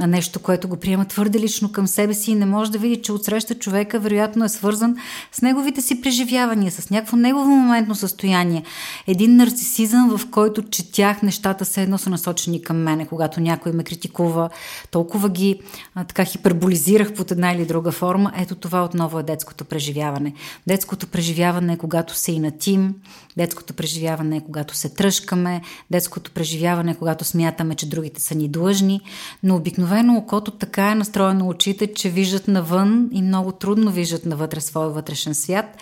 на 0.00 0.06
нещо, 0.06 0.40
което 0.40 0.68
го 0.68 0.76
приема 0.76 1.04
твърде 1.04 1.40
лично 1.40 1.72
към 1.72 1.86
себе 1.86 2.14
си 2.14 2.30
и 2.30 2.34
не 2.34 2.46
може 2.46 2.70
да 2.70 2.78
види, 2.78 3.02
че 3.02 3.12
отсреща 3.12 3.54
човека 3.54 3.98
вероятно 3.98 4.44
е 4.44 4.48
свързан 4.48 4.96
с 5.32 5.42
неговите 5.42 5.82
си 5.82 6.00
преживявания, 6.00 6.72
с 6.72 6.90
някакво 6.90 7.16
негово 7.16 7.50
моментно 7.50 7.94
състояние. 7.94 8.62
Един 9.06 9.36
нарцисизъм, 9.36 10.18
в 10.18 10.30
който 10.30 10.62
четях 10.62 11.22
нещата 11.22 11.64
се 11.64 11.82
едно 11.82 11.98
са 11.98 12.10
насочени 12.10 12.62
към 12.62 12.76
мене, 12.76 13.06
когато 13.06 13.40
някой 13.40 13.72
ме 13.72 13.84
критикува, 13.84 14.50
толкова 14.90 15.28
ги 15.28 15.60
а, 15.94 16.04
така 16.04 16.24
хиперболизирах 16.24 17.14
под 17.14 17.30
една 17.30 17.52
или 17.52 17.66
друга 17.66 17.92
форма. 17.92 18.32
Ето 18.36 18.54
това 18.54 18.84
отново 18.84 19.18
е 19.18 19.22
детското 19.22 19.64
преживяване. 19.64 20.32
Детското 20.66 21.06
преживяване 21.06 21.72
е 21.72 21.78
когато 21.78 22.14
се 22.14 22.32
инатим, 22.32 22.94
детското 23.36 23.74
преживяване 23.74 24.36
е 24.36 24.40
когато 24.40 24.74
се 24.74 24.88
тръжкаме, 24.88 25.60
детското 25.90 26.30
преживяване 26.30 26.90
е 26.90 26.94
когато 26.94 27.24
смятаме, 27.24 27.74
че 27.74 27.88
другите 27.88 28.22
са 28.22 28.34
ни 28.34 28.48
длъжни, 28.48 29.00
но 29.42 29.56
обикновено 29.56 29.87
окото 30.18 30.50
така 30.50 30.90
е 30.90 30.94
настроено 30.94 31.48
очите, 31.48 31.94
че 31.94 32.10
виждат 32.10 32.48
навън 32.48 33.08
и 33.12 33.22
много 33.22 33.52
трудно 33.52 33.90
виждат 33.90 34.26
навътре 34.26 34.60
своя 34.60 34.88
вътрешен 34.88 35.34
свят. 35.34 35.76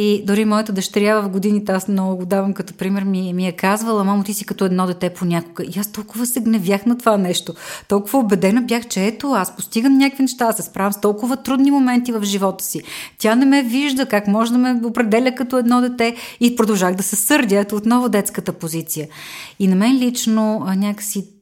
И 0.00 0.22
дори 0.26 0.44
моята 0.44 0.72
дъщеря 0.72 1.20
в 1.20 1.28
годините, 1.28 1.72
аз 1.72 1.88
много 1.88 2.16
го 2.16 2.26
давам 2.26 2.54
като 2.54 2.74
пример, 2.74 3.04
ми, 3.04 3.32
ми 3.34 3.48
е 3.48 3.52
казвала, 3.52 4.04
мамо, 4.04 4.24
ти 4.24 4.34
си 4.34 4.46
като 4.46 4.64
едно 4.64 4.86
дете 4.86 5.10
понякога. 5.10 5.64
И 5.64 5.78
аз 5.78 5.92
толкова 5.92 6.26
се 6.26 6.40
гневях 6.40 6.86
на 6.86 6.98
това 6.98 7.16
нещо. 7.16 7.54
Толкова 7.88 8.18
убедена 8.18 8.62
бях, 8.62 8.88
че 8.88 9.06
ето, 9.06 9.32
аз 9.32 9.56
постигам 9.56 9.98
някакви 9.98 10.22
неща, 10.22 10.44
аз 10.44 10.56
се 10.56 10.62
справям 10.62 10.92
с 10.92 11.00
толкова 11.00 11.36
трудни 11.36 11.70
моменти 11.70 12.12
в 12.12 12.24
живота 12.24 12.64
си. 12.64 12.82
Тя 13.18 13.34
не 13.34 13.46
ме 13.46 13.62
вижда, 13.62 14.06
как 14.06 14.28
може 14.28 14.52
да 14.52 14.58
ме 14.58 14.80
определя 14.84 15.34
като 15.34 15.58
едно 15.58 15.80
дете 15.80 16.16
и 16.40 16.56
продължах 16.56 16.94
да 16.94 17.02
се 17.02 17.16
сърдя. 17.16 17.58
Ето 17.58 17.76
отново 17.76 18.08
детската 18.08 18.52
позиция. 18.52 19.08
И 19.58 19.68
на 19.68 19.76
мен 19.76 19.98
лично 19.98 20.66
някакси 20.76 21.37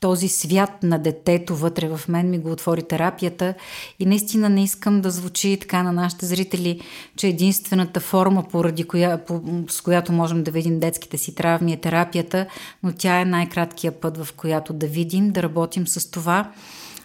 този 0.00 0.28
свят 0.28 0.82
на 0.82 0.98
детето 0.98 1.56
вътре 1.56 1.88
в 1.88 2.08
мен 2.08 2.30
ми 2.30 2.38
го 2.38 2.50
отвори 2.50 2.82
терапията 2.82 3.54
и 3.98 4.06
наистина 4.06 4.48
не 4.48 4.64
искам 4.64 5.00
да 5.00 5.10
звучи 5.10 5.58
така 5.60 5.82
на 5.82 5.92
нашите 5.92 6.26
зрители, 6.26 6.80
че 7.16 7.28
единствената 7.28 8.00
форма, 8.00 8.44
поради 8.50 8.84
коя, 8.84 9.18
по, 9.18 9.42
с 9.68 9.80
която 9.80 10.12
можем 10.12 10.42
да 10.42 10.50
видим 10.50 10.80
детските 10.80 11.18
си 11.18 11.34
травми 11.34 11.72
е 11.72 11.76
терапията, 11.76 12.46
но 12.82 12.92
тя 12.98 13.20
е 13.20 13.24
най-краткия 13.24 13.92
път, 13.92 14.24
в 14.24 14.32
която 14.32 14.72
да 14.72 14.86
видим, 14.86 15.30
да 15.30 15.42
работим 15.42 15.86
с 15.86 16.10
това. 16.10 16.52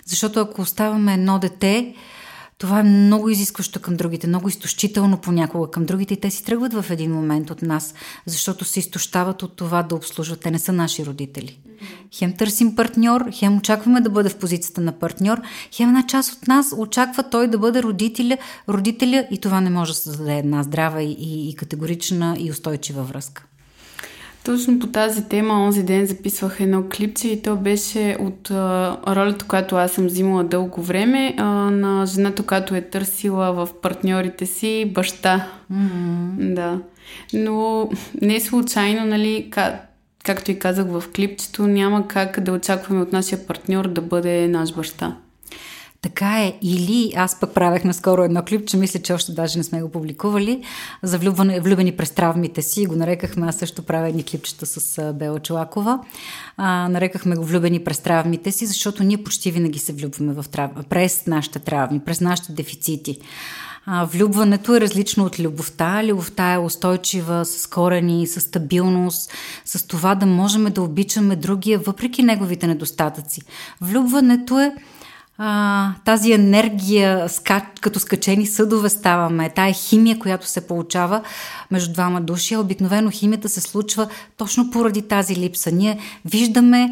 Защото 0.06 0.40
ако 0.40 0.62
оставаме 0.62 1.14
едно 1.14 1.40
дете, 1.40 1.94
това 2.64 2.80
е 2.80 2.84
много 2.84 3.30
изискващо 3.30 3.80
към 3.80 3.96
другите, 3.96 4.28
много 4.28 4.50
изтощително 4.50 5.18
понякога 5.18 5.72
към 5.72 5.86
другите 5.86 6.14
и 6.14 6.20
те 6.20 6.32
си 6.32 6.44
тръгват 6.44 6.74
в 6.74 6.86
един 6.90 7.12
момент 7.12 7.50
от 7.50 7.62
нас, 7.62 7.94
защото 8.26 8.66
се 8.66 8.80
изтощават 8.80 9.44
от 9.44 9.56
това 9.56 9.84
да 9.84 9.96
обслужват. 9.96 10.40
Те 10.40 10.52
не 10.52 10.60
са 10.60 10.72
наши 10.72 11.06
родители. 11.06 11.60
Хем 12.12 12.34
търсим 12.34 12.76
партньор, 12.76 13.26
хем 13.32 13.58
очакваме 13.58 14.02
да 14.02 14.10
бъде 14.10 14.30
в 14.30 14.38
позицията 14.38 14.82
на 14.82 14.92
партньор, 14.92 15.42
хем 15.72 15.90
една 15.90 16.08
част 16.08 16.34
от 16.34 16.48
нас 16.48 16.76
очаква 16.78 17.30
той 17.30 17.48
да 17.48 17.58
бъде 17.58 17.84
родителя, 17.84 18.38
родителя 18.70 19.28
и 19.32 19.38
това 19.38 19.62
не 19.62 19.70
може 19.70 19.92
да 19.92 19.98
създаде 19.98 20.38
една 20.38 20.64
здрава 20.64 21.02
и, 21.02 21.12
и, 21.12 21.50
и 21.50 21.56
категорична 21.56 22.36
и 22.40 22.52
устойчива 22.52 23.04
връзка. 23.04 23.46
Точно 24.44 24.80
по 24.80 24.88
тази 24.88 25.24
тема 25.24 25.54
онзи 25.54 25.84
ден 25.84 26.06
записвах 26.06 26.60
едно 26.60 26.84
клипче 26.96 27.28
и 27.28 27.42
то 27.42 27.56
беше 27.56 28.18
от 28.20 28.52
а, 28.52 28.98
ролята, 29.08 29.46
която 29.46 29.76
аз 29.76 29.92
съм 29.92 30.06
взимала 30.06 30.44
дълго 30.44 30.82
време 30.82 31.36
а, 31.38 31.44
на 31.72 32.06
жената, 32.06 32.44
която 32.44 32.76
е 32.76 32.82
търсила 32.82 33.54
в 33.54 33.70
партньорите 33.82 34.46
си 34.46 34.92
баща. 34.94 35.48
Mm-hmm. 35.74 36.54
Да. 36.54 36.80
Но 37.34 37.90
не 38.22 38.40
случайно, 38.40 39.06
нали, 39.06 39.48
как, 39.52 39.74
както 40.24 40.52
и 40.52 40.60
казах 40.60 40.88
в 40.88 41.04
клипчето, 41.16 41.68
няма 41.68 42.08
как 42.08 42.40
да 42.40 42.52
очакваме 42.52 43.02
от 43.02 43.14
нашия 43.14 43.48
партньор 43.48 43.88
да 43.88 44.02
бъде 44.02 44.48
наш 44.48 44.74
баща. 44.74 45.18
Така 46.04 46.44
е. 46.44 46.54
Или 46.62 47.14
аз 47.16 47.40
пък 47.40 47.54
правех 47.54 47.84
наскоро 47.84 48.24
едно 48.24 48.44
клип, 48.48 48.68
че 48.68 48.78
мисля, 48.78 49.00
че 49.02 49.14
още 49.14 49.32
даже 49.32 49.58
не 49.58 49.64
сме 49.64 49.82
го 49.82 49.92
публикували, 49.92 50.64
за 51.04 51.18
влюбване, 51.18 51.60
влюбени 51.60 51.92
през 51.92 52.12
травмите 52.12 52.62
си. 52.62 52.86
Го 52.86 52.96
нарекахме, 52.96 53.48
аз 53.48 53.56
също 53.56 53.84
правя 53.84 54.10
едни 54.10 54.24
клипчета 54.24 54.66
с 54.66 55.14
Бела 55.14 55.40
Чулакова. 55.40 56.00
А, 56.58 56.90
нарекахме 56.90 57.36
го 57.36 57.44
влюбени 57.44 57.84
през 57.84 58.00
травмите 58.00 58.52
си, 58.52 58.66
защото 58.66 59.04
ние 59.04 59.24
почти 59.24 59.52
винаги 59.52 59.80
се 59.80 59.94
влюбваме 59.94 60.34
в 60.34 60.46
трав... 60.50 60.72
през 60.90 61.28
нашите 61.28 61.60
травми, 61.60 62.00
през 62.00 62.22
нашите 62.22 62.52
дефицити. 62.52 63.20
А, 63.86 64.06
влюбването 64.06 64.76
е 64.76 64.82
различно 64.82 65.26
от 65.26 65.40
любовта. 65.40 66.04
Любовта 66.04 66.54
е 66.54 66.58
устойчива, 66.58 67.46
с 67.46 67.68
корени, 67.68 68.28
с 68.28 68.42
стабилност, 68.42 69.32
с 69.66 69.88
това 69.88 70.16
да 70.16 70.26
можем 70.26 70.64
да 70.64 70.82
обичаме 70.82 71.36
другия, 71.36 71.80
въпреки 71.80 72.24
неговите 72.24 72.68
недостатъци. 72.68 73.42
Влюбването 73.82 74.60
е 74.60 74.76
а, 75.38 75.94
тази 76.06 76.32
енергия, 76.32 77.30
ска, 77.30 77.66
като 77.82 78.00
скачени 78.00 78.48
съдове 78.48 78.90
ставаме, 78.90 79.50
тая 79.50 79.74
химия, 79.74 80.20
която 80.20 80.48
се 80.48 80.68
получава 80.68 81.22
между 81.72 81.94
двама 81.94 82.22
души, 82.22 82.56
обикновено 82.56 83.12
химията 83.12 83.50
се 83.50 83.62
случва 83.62 84.08
точно 84.38 84.72
поради 84.72 85.02
тази 85.02 85.36
липса. 85.36 85.72
Ние 85.72 86.00
виждаме 86.26 86.90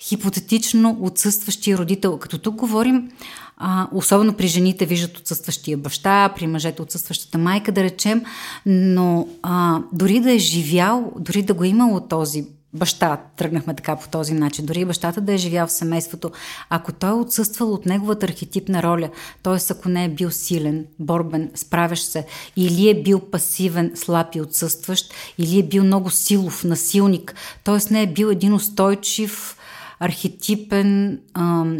хипотетично 0.00 0.98
отсъстващия 1.00 1.78
родител. 1.78 2.18
Като 2.18 2.38
тук 2.38 2.54
говорим, 2.54 3.10
а, 3.56 3.88
особено 3.92 4.32
при 4.32 4.46
жените 4.46 4.86
виждат 4.86 5.18
отсъстващия 5.18 5.78
баща, 5.78 6.32
при 6.36 6.46
мъжете 6.46 6.82
отсъстващата 6.82 7.38
майка, 7.38 7.72
да 7.72 7.82
речем, 7.82 8.22
но 8.66 9.28
а, 9.42 9.80
дори 9.92 10.20
да 10.20 10.32
е 10.32 10.38
живял, 10.38 11.12
дори 11.18 11.42
да 11.42 11.54
го 11.54 11.64
е 11.64 11.68
имало 11.68 12.00
този 12.00 12.46
баща, 12.72 13.16
тръгнахме 13.36 13.74
така 13.74 13.96
по 13.96 14.08
този 14.08 14.34
начин, 14.34 14.66
дори 14.66 14.84
бащата 14.84 15.20
да 15.20 15.32
е 15.32 15.36
живял 15.36 15.66
в 15.66 15.72
семейството, 15.72 16.30
ако 16.70 16.92
той 16.92 17.10
е 17.10 17.12
отсъствал 17.12 17.72
от 17.72 17.86
неговата 17.86 18.26
архетипна 18.26 18.82
роля, 18.82 19.10
т.е. 19.42 19.72
ако 19.72 19.88
не 19.88 20.04
е 20.04 20.08
бил 20.08 20.30
силен, 20.30 20.86
борбен, 20.98 21.50
справящ 21.54 22.04
се, 22.04 22.26
или 22.56 22.88
е 22.88 23.02
бил 23.02 23.20
пасивен, 23.20 23.92
слаб 23.94 24.34
и 24.34 24.40
отсъстващ, 24.40 25.14
или 25.38 25.58
е 25.58 25.62
бил 25.62 25.84
много 25.84 26.10
силов, 26.10 26.64
насилник, 26.64 27.34
т.е. 27.64 27.92
не 27.92 28.02
е 28.02 28.12
бил 28.12 28.26
един 28.26 28.54
устойчив, 28.54 29.56
архетипен, 30.00 31.20
ам, 31.34 31.78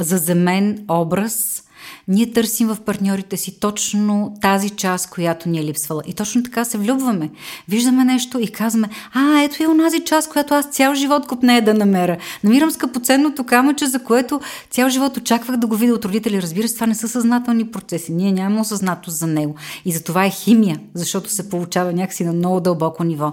заземен 0.00 0.84
образ, 0.88 1.65
ние 2.08 2.32
търсим 2.32 2.68
в 2.68 2.76
партньорите 2.80 3.36
си 3.36 3.60
точно 3.60 4.36
тази 4.40 4.70
част, 4.70 5.10
която 5.10 5.48
ни 5.48 5.58
е 5.58 5.64
липсвала. 5.64 6.02
И 6.06 6.14
точно 6.14 6.42
така 6.42 6.64
се 6.64 6.78
влюбваме. 6.78 7.30
Виждаме 7.68 8.04
нещо 8.04 8.38
и 8.38 8.48
казваме, 8.48 8.88
а, 9.12 9.42
ето 9.42 9.62
е 9.62 9.66
онази 9.66 10.00
част, 10.04 10.32
която 10.32 10.54
аз 10.54 10.66
цял 10.66 10.94
живот 10.94 11.26
купнея 11.26 11.64
да 11.64 11.74
намеря. 11.74 12.16
Намирам 12.44 12.70
скъпоценното 12.70 13.44
камъче, 13.44 13.86
за 13.86 13.98
което 13.98 14.40
цял 14.70 14.88
живот 14.88 15.16
очаквах 15.16 15.56
да 15.56 15.66
го 15.66 15.76
видя 15.76 15.94
от 15.94 16.04
родители. 16.04 16.42
Разбира 16.42 16.68
се, 16.68 16.74
това 16.74 16.86
не 16.86 16.94
са 16.94 17.08
съзнателни 17.08 17.66
процеси. 17.66 18.12
Ние 18.12 18.32
нямаме 18.32 18.60
осъзнатост 18.60 19.16
за 19.16 19.26
него. 19.26 19.54
И 19.84 19.92
за 19.92 20.04
това 20.04 20.24
е 20.24 20.30
химия, 20.30 20.80
защото 20.94 21.30
се 21.30 21.50
получава 21.50 21.92
някакси 21.92 22.24
на 22.24 22.32
много 22.32 22.60
дълбоко 22.60 23.04
ниво. 23.04 23.32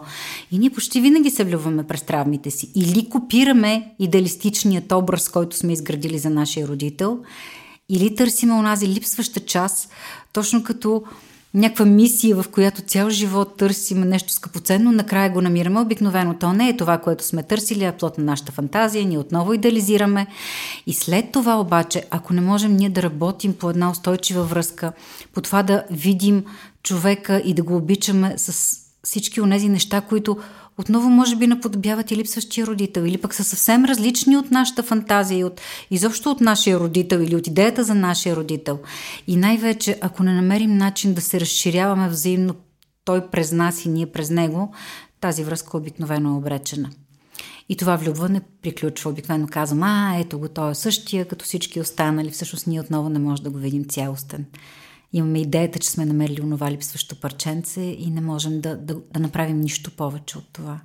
И 0.52 0.60
ние 0.60 0.70
почти 0.70 1.02
винаги 1.02 1.30
се 1.30 1.44
влюбваме 1.44 1.84
през 1.84 2.02
травмите 2.02 2.52
си. 2.52 2.72
Или 2.76 3.10
копираме 3.10 3.92
идеалистичният 4.00 4.92
образ, 4.92 5.30
който 5.30 5.58
сме 5.58 5.74
изградили 5.74 6.18
за 6.18 6.30
нашия 6.30 6.68
родител, 6.68 7.20
или 7.90 8.16
търсиме 8.16 8.54
онази 8.54 8.88
липсваща 8.88 9.40
част, 9.40 9.90
точно 10.34 10.64
като 10.64 11.04
някаква 11.54 11.86
мисия, 11.86 12.36
в 12.36 12.50
която 12.50 12.82
цял 12.82 13.10
живот 13.10 13.58
търсим 13.58 14.02
нещо 14.02 14.34
скъпоценно, 14.34 14.92
накрая 14.92 15.30
го 15.30 15.42
намираме. 15.42 15.80
Обикновено 15.80 16.36
то 16.40 16.54
не 16.54 16.70
е 16.70 16.78
това, 16.78 16.98
което 16.98 17.26
сме 17.26 17.44
търсили, 17.44 17.84
а 17.84 17.92
плод 17.92 18.18
на 18.18 18.24
нашата 18.24 18.52
фантазия, 18.52 19.06
ние 19.06 19.18
отново 19.18 19.54
идеализираме. 19.54 20.28
И 20.88 20.94
след 20.94 21.32
това 21.32 21.60
обаче, 21.60 22.04
ако 22.10 22.34
не 22.34 22.42
можем 22.42 22.76
ние 22.76 22.90
да 22.90 23.04
работим 23.04 23.54
по 23.54 23.70
една 23.70 23.92
устойчива 23.92 24.44
връзка, 24.44 24.94
по 25.34 25.42
това 25.42 25.64
да 25.64 25.84
видим 25.92 26.46
човека 26.84 27.42
и 27.46 27.54
да 27.54 27.64
го 27.64 27.76
обичаме 27.76 28.34
с 28.38 28.78
всички 29.04 29.42
от 29.42 29.50
тези 29.50 29.70
неща, 29.70 30.02
които 30.02 30.38
отново 30.78 31.10
може 31.10 31.36
би 31.36 31.48
наподобяват 31.48 32.12
и 32.12 32.16
липсващия 32.16 32.68
родител, 32.68 33.02
или 33.02 33.18
пък 33.18 33.34
са 33.34 33.44
съвсем 33.44 33.86
различни 33.86 34.38
от 34.38 34.52
нашата 34.52 34.84
фантазия 34.84 35.40
и 35.40 35.44
от, 35.44 35.62
изобщо 35.92 36.32
от 36.32 36.42
нашия 36.42 36.80
родител 36.80 37.18
или 37.18 37.36
от 37.36 37.48
идеята 37.48 37.84
за 37.84 37.96
нашия 37.96 38.36
родител. 38.36 38.80
И 39.28 39.36
най-вече, 39.36 39.98
ако 40.02 40.24
не 40.24 40.34
намерим 40.34 40.78
начин 40.78 41.14
да 41.14 41.22
се 41.22 41.40
разширяваме 41.40 42.10
взаимно 42.10 42.56
той 43.06 43.28
през 43.28 43.52
нас 43.52 43.86
и 43.86 43.90
ние 43.90 44.06
през 44.06 44.30
него, 44.30 44.74
тази 45.22 45.44
връзка 45.44 45.78
обикновено 45.78 46.30
е 46.30 46.38
обречена. 46.38 46.90
И 47.70 47.76
това 47.76 47.96
влюбване 47.96 48.42
приключва. 48.62 49.10
Обикновено 49.12 49.48
казвам, 49.52 49.84
а, 49.84 50.16
ето 50.20 50.40
го, 50.40 50.48
той 50.48 50.72
е 50.72 50.76
същия, 50.76 51.28
като 51.28 51.46
всички 51.46 51.80
останали. 51.80 52.30
Всъщност 52.30 52.68
ние 52.68 52.82
отново 52.82 53.10
не 53.10 53.20
можем 53.20 53.44
да 53.44 53.50
го 53.50 53.58
видим 53.58 53.86
цялостен 53.86 54.46
имаме 55.14 55.42
идеята, 55.42 55.80
че 55.80 55.90
сме 55.90 56.06
намерили 56.06 56.42
онова 56.42 56.72
липсващо 56.72 57.20
парченце 57.20 57.82
и 57.82 58.10
не 58.10 58.22
можем 58.22 58.62
да, 58.62 58.78
да, 58.78 58.96
да 59.14 59.20
направим 59.20 59.60
нищо 59.60 59.92
повече 59.92 60.38
от 60.38 60.48
това. 60.54 60.80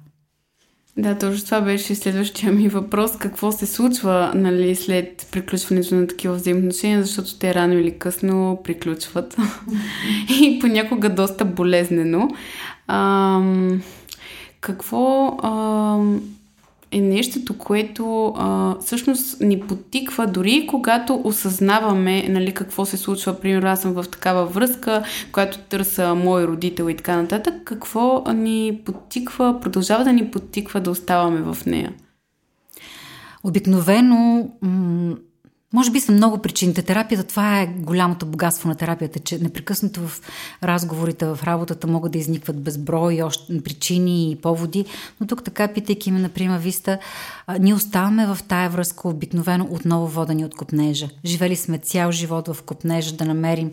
Да, 0.98 1.18
точно 1.18 1.44
това 1.44 1.60
беше 1.60 1.94
следващия 1.94 2.52
ми 2.52 2.68
въпрос. 2.68 3.16
Какво 3.18 3.52
се 3.52 3.66
случва 3.66 4.32
нали, 4.34 4.76
след 4.76 5.28
приключването 5.32 5.94
на 5.94 6.06
такива 6.06 6.34
взаимоотношения, 6.34 7.02
защото 7.02 7.38
те 7.38 7.54
рано 7.54 7.74
или 7.74 7.98
късно 7.98 8.60
приключват. 8.64 9.36
и 10.40 10.58
понякога 10.60 11.08
доста 11.08 11.44
болезнено. 11.44 12.28
Ам, 12.88 13.82
какво 14.60 15.36
ам, 15.42 16.20
е 16.90 17.00
нещото, 17.00 17.58
което 17.58 18.34
а, 18.36 18.76
всъщност 18.80 19.40
ни 19.40 19.60
потиква, 19.60 20.26
дори 20.26 20.66
когато 20.70 21.20
осъзнаваме 21.24 22.28
нали, 22.28 22.54
какво 22.54 22.84
се 22.84 22.96
случва. 22.96 23.40
Примерно 23.40 23.68
аз 23.68 23.82
съм 23.82 23.92
в 23.92 24.04
такава 24.10 24.46
връзка, 24.46 25.04
която 25.32 25.58
търса 25.58 26.14
мой 26.14 26.44
родител 26.44 26.88
и 26.90 26.96
така 26.96 27.16
нататък. 27.16 27.54
Какво 27.64 28.24
ни 28.34 28.80
потиква, 28.84 29.60
продължава 29.60 30.04
да 30.04 30.12
ни 30.12 30.30
потиква 30.30 30.80
да 30.80 30.90
оставаме 30.90 31.40
в 31.40 31.66
нея? 31.66 31.92
Обикновено 33.44 34.48
м- 34.62 35.16
може 35.72 35.90
би 35.90 36.00
са 36.00 36.12
много 36.12 36.38
причините. 36.38 36.82
Терапията, 36.82 37.24
това 37.24 37.60
е 37.60 37.66
голямото 37.66 38.26
богатство 38.26 38.68
на 38.68 38.74
терапията, 38.74 39.18
че 39.18 39.38
непрекъснато 39.38 40.00
в 40.00 40.20
разговорите, 40.62 41.26
в 41.26 41.38
работата 41.44 41.86
могат 41.86 42.12
да 42.12 42.18
изникват 42.18 42.62
безброй 42.62 43.22
още 43.22 43.62
причини 43.62 44.30
и 44.30 44.36
поводи, 44.36 44.84
но 45.20 45.26
тук 45.26 45.44
така, 45.44 45.68
питайки 45.68 46.10
ме, 46.10 46.18
например, 46.18 46.58
Виста, 46.58 46.98
ние 47.60 47.74
оставаме 47.74 48.26
в 48.26 48.38
тая 48.48 48.70
връзка 48.70 49.08
обикновено 49.08 49.68
отново 49.70 50.06
водени 50.06 50.44
от 50.44 50.54
копнежа. 50.54 51.08
Живели 51.24 51.56
сме 51.56 51.78
цял 51.78 52.12
живот 52.12 52.48
в 52.48 52.62
копнежа 52.62 53.16
да 53.16 53.24
намерим 53.24 53.72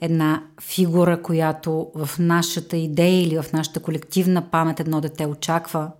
една 0.00 0.42
фигура, 0.60 1.22
която 1.22 1.90
в 1.94 2.10
нашата 2.18 2.76
идея 2.76 3.22
или 3.22 3.42
в 3.42 3.52
нашата 3.52 3.80
колективна 3.80 4.50
памет 4.50 4.80
едно 4.80 5.00
дете 5.00 5.26
очаква 5.26 5.90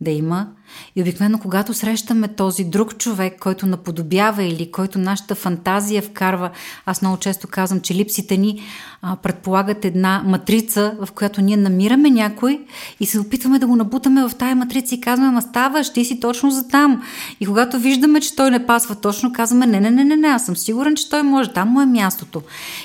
да 0.00 0.10
има. 0.10 0.48
И 0.96 1.02
обикновено, 1.02 1.38
когато 1.38 1.74
срещаме 1.74 2.28
този 2.28 2.64
друг 2.64 2.98
човек, 2.98 3.38
който 3.40 3.66
наподобява 3.66 4.44
или 4.44 4.70
който 4.70 4.98
нашата 4.98 5.34
фантазия 5.34 6.02
вкарва, 6.02 6.50
аз 6.86 7.02
много 7.02 7.16
често 7.16 7.48
казвам, 7.48 7.80
че 7.80 7.94
липсите 7.94 8.36
ни 8.36 8.62
а, 9.02 9.16
предполагат 9.16 9.84
една 9.84 10.22
матрица, 10.26 10.94
в 11.00 11.12
която 11.12 11.40
ние 11.40 11.56
намираме 11.56 12.10
някой 12.10 12.60
и 13.00 13.06
се 13.06 13.20
опитваме 13.20 13.58
да 13.58 13.66
го 13.66 13.76
набутаме 13.76 14.28
в 14.28 14.34
тая 14.34 14.56
матрица 14.56 14.94
и 14.94 15.00
казваме, 15.00 15.28
ама 15.28 15.42
ставаш, 15.42 15.92
ти 15.92 16.04
си 16.04 16.20
точно 16.20 16.50
за 16.50 16.68
там. 16.68 17.02
И 17.40 17.46
когато 17.46 17.78
виждаме, 17.78 18.20
че 18.20 18.36
той 18.36 18.50
не 18.50 18.66
пасва 18.66 18.94
точно, 18.94 19.32
казваме, 19.32 19.66
не, 19.66 19.80
не, 19.80 19.90
не, 19.90 20.04
не, 20.04 20.16
не, 20.16 20.28
аз 20.28 20.46
съм 20.46 20.56
сигурен, 20.56 20.96
че 20.96 21.10
той 21.10 21.22
може, 21.22 21.52
там 21.52 21.68
му 21.68 21.80
е 21.80 21.86
мястото. 21.86 22.42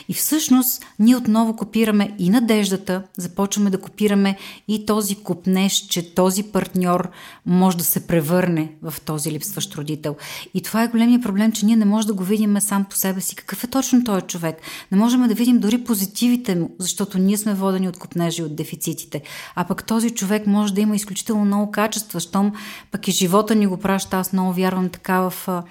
И 0.09 0.13
всъщност 0.13 0.85
ние 0.99 1.15
отново 1.15 1.55
копираме 1.55 2.15
и 2.19 2.29
надеждата, 2.29 3.01
започваме 3.17 3.69
да 3.69 3.81
копираме 3.81 4.37
и 4.67 4.85
този 4.85 5.15
купнеш, 5.15 5.73
че 5.73 6.15
този 6.15 6.43
партньор 6.43 7.09
може 7.45 7.76
да 7.77 7.83
се 7.83 8.07
превърне 8.07 8.71
в 8.81 8.93
този 9.05 9.31
липсващ 9.31 9.75
родител. 9.75 10.15
И 10.53 10.61
това 10.61 10.83
е 10.83 10.87
големия 10.87 11.21
проблем, 11.21 11.51
че 11.51 11.65
ние 11.65 11.75
не 11.75 11.85
можем 11.85 12.07
да 12.07 12.13
го 12.13 12.23
видим 12.23 12.61
сам 12.61 12.85
по 12.85 12.95
себе 12.95 13.21
си. 13.21 13.35
Какъв 13.35 13.63
е 13.63 13.67
точно 13.67 14.03
този 14.03 14.25
човек? 14.25 14.57
Не 14.91 14.97
можем 14.97 15.27
да 15.27 15.33
видим 15.33 15.59
дори 15.59 15.83
позитивите 15.83 16.55
му, 16.55 16.75
защото 16.79 17.17
ние 17.17 17.37
сме 17.37 17.53
водени 17.53 17.89
от 17.89 17.97
купнежи 17.97 18.43
от 18.43 18.55
дефицитите. 18.55 19.21
А 19.55 19.63
пък 19.63 19.83
този 19.83 20.09
човек 20.09 20.47
може 20.47 20.73
да 20.73 20.81
има 20.81 20.95
изключително 20.95 21.45
много 21.45 21.71
качества, 21.71 22.19
щом 22.19 22.53
пък 22.91 23.07
и 23.07 23.11
живота 23.11 23.55
ни 23.55 23.67
го 23.67 23.77
праща. 23.77 24.17
Аз 24.17 24.33
много 24.33 24.53
вярвам 24.53 24.89
така 24.89 25.29
в 25.29 25.63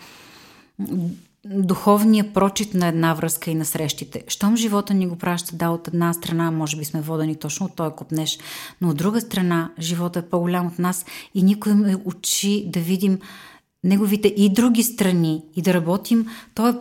духовния 1.50 2.32
прочит 2.32 2.74
на 2.74 2.86
една 2.86 3.14
връзка 3.14 3.50
и 3.50 3.54
на 3.54 3.64
срещите. 3.64 4.24
Щом 4.28 4.56
живота 4.56 4.94
ни 4.94 5.06
го 5.06 5.18
праща, 5.18 5.56
да, 5.56 5.68
от 5.68 5.88
една 5.88 6.12
страна 6.12 6.50
може 6.50 6.76
би 6.76 6.84
сме 6.84 7.00
водени 7.00 7.34
точно 7.34 7.66
от 7.66 7.76
този 7.76 7.94
копнеж, 7.96 8.38
но 8.80 8.88
от 8.88 8.96
друга 8.96 9.20
страна 9.20 9.70
живота 9.78 10.18
е 10.18 10.28
по-голям 10.28 10.66
от 10.66 10.78
нас 10.78 11.06
и 11.34 11.42
никой 11.42 11.74
ме 11.74 11.96
учи 12.04 12.64
да 12.68 12.80
видим 12.80 13.18
неговите 13.84 14.28
и 14.28 14.52
други 14.52 14.82
страни 14.82 15.42
и 15.56 15.62
да 15.62 15.74
работим. 15.74 16.26
Той 16.54 16.70
е 16.70 16.74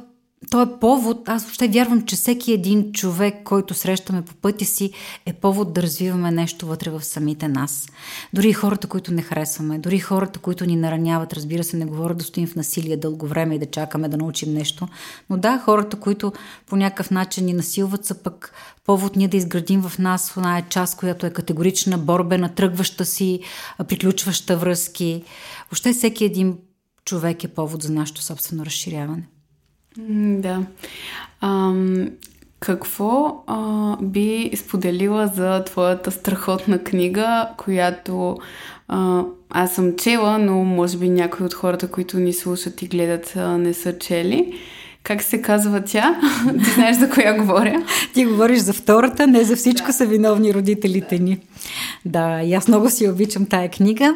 то 0.50 0.62
е 0.62 0.80
повод, 0.80 1.30
аз 1.30 1.44
въобще 1.44 1.68
вярвам, 1.68 2.06
че 2.06 2.16
всеки 2.16 2.54
един 2.54 2.92
човек, 2.92 3.36
който 3.44 3.74
срещаме 3.74 4.22
по 4.22 4.36
пътя 4.36 4.66
си, 4.66 4.92
е 5.26 5.34
повод 5.34 5.74
да 5.74 5.82
развиваме 5.82 6.32
нещо 6.32 6.66
вътре 6.66 6.90
в 6.90 7.04
самите 7.04 7.48
нас. 7.48 7.88
Дори 8.34 8.54
хората, 8.54 8.88
които 8.88 9.14
не 9.14 9.22
харесваме, 9.22 9.80
дори 9.80 10.00
хората, 10.00 10.40
които 10.40 10.66
ни 10.66 10.76
нараняват, 10.76 11.34
разбира 11.34 11.64
се, 11.64 11.78
не 11.78 11.86
говоря 11.86 12.14
да 12.14 12.24
стоим 12.24 12.48
в 12.48 12.56
насилие 12.56 12.98
дълго 12.98 13.28
време 13.28 13.56
и 13.56 13.60
да 13.60 13.66
чакаме 13.66 14.10
да 14.10 14.18
научим 14.18 14.54
нещо. 14.54 14.88
Но 15.30 15.38
да, 15.38 15.62
хората, 15.66 16.00
които 16.00 16.34
по 16.68 16.76
някакъв 16.76 17.12
начин 17.12 17.46
ни 17.46 17.54
насилват, 17.54 18.06
са 18.06 18.16
пък 18.16 18.54
повод 18.86 19.16
ние 19.16 19.28
да 19.28 19.38
изградим 19.38 19.82
в 19.82 20.00
нас 20.00 20.34
една 20.38 20.62
част, 20.70 20.98
която 20.98 21.26
е 21.26 21.34
категорична, 21.34 21.98
борбена, 21.98 22.50
тръгваща 22.50 23.06
си, 23.06 23.40
приключваща 23.88 24.58
връзки. 24.58 25.24
Въобще 25.70 25.94
всеки 25.94 26.26
един 26.26 26.58
човек 27.06 27.44
е 27.44 27.48
повод 27.48 27.84
за 27.84 27.92
нашето 27.92 28.22
собствено 28.22 28.66
разширяване. 28.66 29.28
Да. 29.98 30.64
Ам, 31.42 32.10
какво 32.60 33.44
а, 33.48 33.98
би 34.02 34.52
споделила 34.56 35.28
за 35.28 35.64
твоята 35.64 36.12
страхотна 36.12 36.84
книга, 36.84 37.50
която 37.58 38.38
а, 38.88 39.24
аз 39.50 39.76
съм 39.76 39.96
чела, 39.96 40.38
но 40.38 40.64
може 40.64 40.98
би 40.98 41.10
някои 41.10 41.46
от 41.46 41.54
хората, 41.54 41.88
които 41.88 42.20
ни 42.20 42.34
слушат 42.34 42.82
и 42.82 42.88
гледат, 42.88 43.34
а, 43.36 43.58
не 43.58 43.74
са 43.74 43.98
чели? 43.98 44.54
Как 45.04 45.22
се 45.22 45.42
казва 45.42 45.82
тя? 45.82 46.20
Ти 46.64 46.72
знаеш 46.72 46.98
за 46.98 47.10
коя 47.10 47.34
говоря? 47.34 47.84
Ти 48.14 48.26
говориш 48.26 48.60
за 48.60 48.74
втората, 48.74 49.28
не 49.28 49.44
за 49.44 49.56
всичко 49.56 49.88
да. 49.88 49.94
са 49.94 50.06
виновни 50.06 50.54
родителите 50.54 51.20
ни. 51.20 51.40
Да, 52.06 52.42
и 52.44 52.54
аз 52.54 52.68
много 52.68 52.90
си 52.90 53.10
обичам 53.10 53.46
тая 53.46 53.70
книга. 53.70 54.16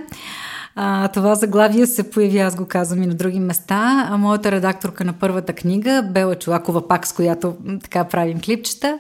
А, 0.82 1.08
това 1.08 1.36
заглавие 1.36 1.86
се 1.86 2.10
появи, 2.10 2.40
аз 2.40 2.56
го 2.56 2.66
казвам 2.66 3.04
и 3.04 3.08
на 3.08 3.14
други 3.14 3.40
места. 3.40 4.08
А 4.12 4.18
моята 4.18 4.52
редакторка 4.52 5.06
на 5.06 5.14
първата 5.14 5.54
книга, 5.54 6.10
Бела 6.12 6.36
Чулакова, 6.36 6.88
пак 6.88 7.08
с 7.08 7.14
която 7.14 7.56
така 7.84 8.04
правим 8.04 8.42
клипчета, 8.42 9.00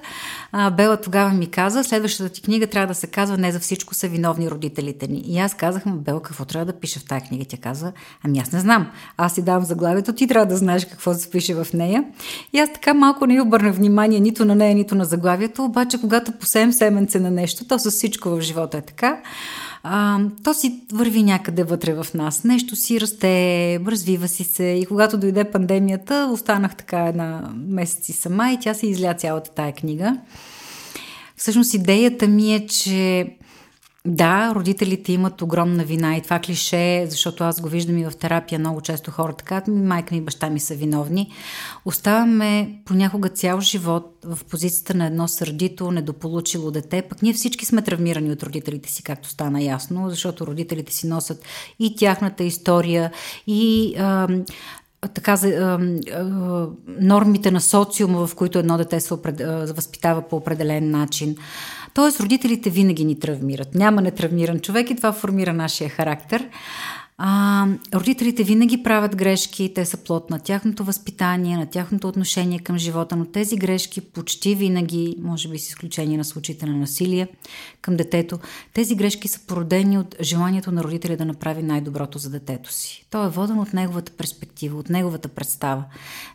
а, 0.51 0.71
Бела 0.71 0.97
тогава 0.97 1.29
ми 1.29 1.47
каза, 1.47 1.83
следващата 1.83 2.29
ти 2.29 2.41
книга 2.41 2.67
трябва 2.67 2.87
да 2.87 2.95
се 2.95 3.07
казва 3.07 3.37
Не 3.37 3.51
за 3.51 3.59
всичко 3.59 3.93
са 3.93 4.07
виновни 4.07 4.51
родителите 4.51 5.07
ни. 5.07 5.23
И 5.25 5.39
аз 5.39 5.53
казах, 5.53 5.83
Бела, 5.87 6.21
какво 6.21 6.45
трябва 6.45 6.65
да 6.65 6.79
пише 6.79 6.99
в 6.99 7.05
тази 7.05 7.25
книга? 7.25 7.45
Тя 7.47 7.57
каза, 7.57 7.91
ами 8.23 8.39
аз 8.39 8.51
не 8.51 8.59
знам. 8.59 8.87
Аз 9.17 9.33
си 9.33 9.41
давам 9.41 9.63
заглавието, 9.63 10.13
ти 10.13 10.27
трябва 10.27 10.45
да 10.45 10.57
знаеш 10.57 10.85
какво 10.85 11.13
се 11.13 11.29
пише 11.29 11.55
в 11.55 11.67
нея. 11.73 12.03
И 12.53 12.59
аз 12.59 12.73
така 12.73 12.93
малко 12.93 13.25
не 13.25 13.41
обърнах 13.41 13.75
внимание 13.75 14.19
нито 14.19 14.45
на 14.45 14.55
нея, 14.55 14.75
нито 14.75 14.95
на 14.95 15.05
заглавието, 15.05 15.65
обаче 15.65 16.01
когато 16.01 16.31
посеем 16.31 16.73
семенце 16.73 17.19
на 17.19 17.31
нещо, 17.31 17.67
то 17.67 17.79
с 17.79 17.91
всичко 17.91 18.29
в 18.29 18.41
живота 18.41 18.77
е 18.77 18.81
така 18.81 19.21
а, 19.83 20.19
то 20.43 20.53
си 20.53 20.81
върви 20.93 21.23
някъде 21.23 21.63
вътре 21.63 21.93
в 21.93 22.07
нас. 22.13 22.43
Нещо 22.43 22.75
си 22.75 23.01
расте, 23.01 23.79
развива 23.87 24.27
си 24.27 24.43
се. 24.43 24.63
И 24.63 24.85
когато 24.85 25.17
дойде 25.17 25.43
пандемията, 25.43 26.29
останах 26.33 26.75
така 26.75 26.99
една 26.99 27.49
месеци 27.55 28.13
сама 28.13 28.51
и 28.51 28.59
тя 28.59 28.73
се 28.73 28.87
изля 28.87 29.13
цялата 29.13 29.51
тая 29.51 29.73
книга. 29.73 30.17
Всъщност 31.35 31.73
идеята 31.73 32.27
ми 32.27 32.55
е, 32.55 32.67
че 32.67 33.29
да, 34.09 34.55
родителите 34.55 35.13
имат 35.13 35.41
огромна 35.41 35.83
вина 35.83 36.17
и 36.17 36.21
това 36.21 36.39
клише, 36.39 37.05
защото 37.09 37.43
аз 37.43 37.61
го 37.61 37.69
виждам 37.69 37.97
и 37.97 38.05
в 38.05 38.17
терапия 38.17 38.59
много 38.59 38.81
често 38.81 39.11
хора 39.11 39.33
така, 39.33 39.63
майка 39.67 40.15
ми 40.15 40.17
и 40.17 40.23
баща 40.23 40.49
ми 40.49 40.59
са 40.59 40.75
виновни. 40.75 41.31
Оставаме 41.85 42.81
понякога 42.85 43.29
цял 43.29 43.61
живот 43.61 44.17
в 44.23 44.45
позицията 44.45 44.93
на 44.93 45.05
едно 45.05 45.27
сърдито, 45.27 45.91
недополучило 45.91 46.71
дете, 46.71 47.01
пък 47.01 47.21
ние 47.21 47.33
всички 47.33 47.65
сме 47.65 47.81
травмирани 47.81 48.31
от 48.31 48.43
родителите 48.43 48.91
си, 48.91 49.03
както 49.03 49.29
стана 49.29 49.63
ясно, 49.63 50.09
защото 50.09 50.47
родителите 50.47 50.93
си 50.93 51.07
носят 51.07 51.43
и 51.79 51.95
тяхната 51.95 52.43
история, 52.43 53.11
и 53.47 53.95
а, 53.97 54.27
така 55.13 55.35
за 55.35 55.47
а, 55.47 55.79
а, 56.13 56.67
нормите 56.87 57.51
на 57.51 57.61
социума, 57.61 58.27
в 58.27 58.35
които 58.35 58.59
едно 58.59 58.77
дете 58.77 58.99
се 58.99 59.13
опред, 59.13 59.39
възпитава 59.75 60.21
по 60.21 60.35
определен 60.35 60.91
начин. 60.91 61.37
Тоест, 61.99 62.19
родителите 62.19 62.69
винаги 62.69 63.05
ни 63.05 63.19
травмират. 63.19 63.75
Няма 63.75 64.01
нетравмиран 64.01 64.59
човек 64.59 64.89
и 64.89 64.95
това 64.95 65.11
формира 65.11 65.53
нашия 65.53 65.89
характер. 65.89 66.49
А, 67.21 67.67
родителите 67.93 68.43
винаги 68.43 68.83
правят 68.83 69.15
грешки, 69.15 69.71
те 69.75 69.85
са 69.85 69.97
плод 69.97 70.29
на 70.29 70.39
тяхното 70.39 70.83
възпитание, 70.83 71.57
на 71.57 71.65
тяхното 71.65 72.07
отношение 72.07 72.59
към 72.59 72.77
живота, 72.77 73.15
но 73.15 73.25
тези 73.25 73.55
грешки 73.55 74.01
почти 74.01 74.55
винаги, 74.55 75.15
може 75.21 75.49
би 75.49 75.59
с 75.59 75.67
изключение 75.67 76.17
на 76.17 76.25
случаите 76.25 76.65
на 76.65 76.77
насилие 76.77 77.27
към 77.81 77.97
детето, 77.97 78.39
тези 78.73 78.95
грешки 78.95 79.27
са 79.27 79.39
породени 79.47 79.97
от 79.97 80.15
желанието 80.21 80.71
на 80.71 80.83
родителя 80.83 81.17
да 81.17 81.25
направи 81.25 81.63
най-доброто 81.63 82.17
за 82.17 82.29
детето 82.29 82.73
си. 82.73 83.05
Той 83.09 83.25
е 83.25 83.29
воден 83.29 83.59
от 83.59 83.73
неговата 83.73 84.11
перспектива, 84.11 84.79
от 84.79 84.89
неговата 84.89 85.27
представа. 85.27 85.83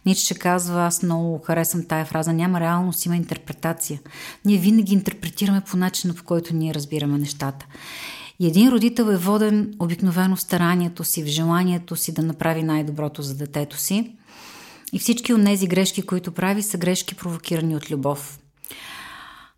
Ниче 0.06 0.34
казва, 0.34 0.82
аз 0.82 1.02
много 1.02 1.38
харесвам 1.38 1.84
тая 1.84 2.04
фраза, 2.04 2.32
няма 2.32 2.60
реалност, 2.60 3.06
има 3.06 3.16
интерпретация. 3.16 4.00
Ние 4.44 4.58
винаги 4.58 4.94
интерпретираме 4.94 5.62
по 5.70 5.76
начина, 5.76 6.14
по 6.14 6.24
който 6.24 6.54
ние 6.54 6.74
разбираме 6.74 7.18
нещата. 7.18 7.66
И 8.40 8.46
един 8.46 8.68
родител 8.68 9.04
е 9.04 9.16
воден 9.16 9.74
обикновено 9.78 10.36
в 10.36 10.40
старанието 10.40 11.04
си, 11.04 11.22
в 11.22 11.26
желанието 11.26 11.96
си 11.96 12.14
да 12.14 12.22
направи 12.22 12.62
най-доброто 12.62 13.22
за 13.22 13.34
детето 13.34 13.76
си. 13.76 14.16
И 14.92 14.98
всички 14.98 15.34
от 15.34 15.44
тези 15.44 15.66
грешки, 15.66 16.02
които 16.02 16.32
прави, 16.32 16.62
са 16.62 16.78
грешки 16.78 17.14
провокирани 17.14 17.76
от 17.76 17.90
любов. 17.90 18.38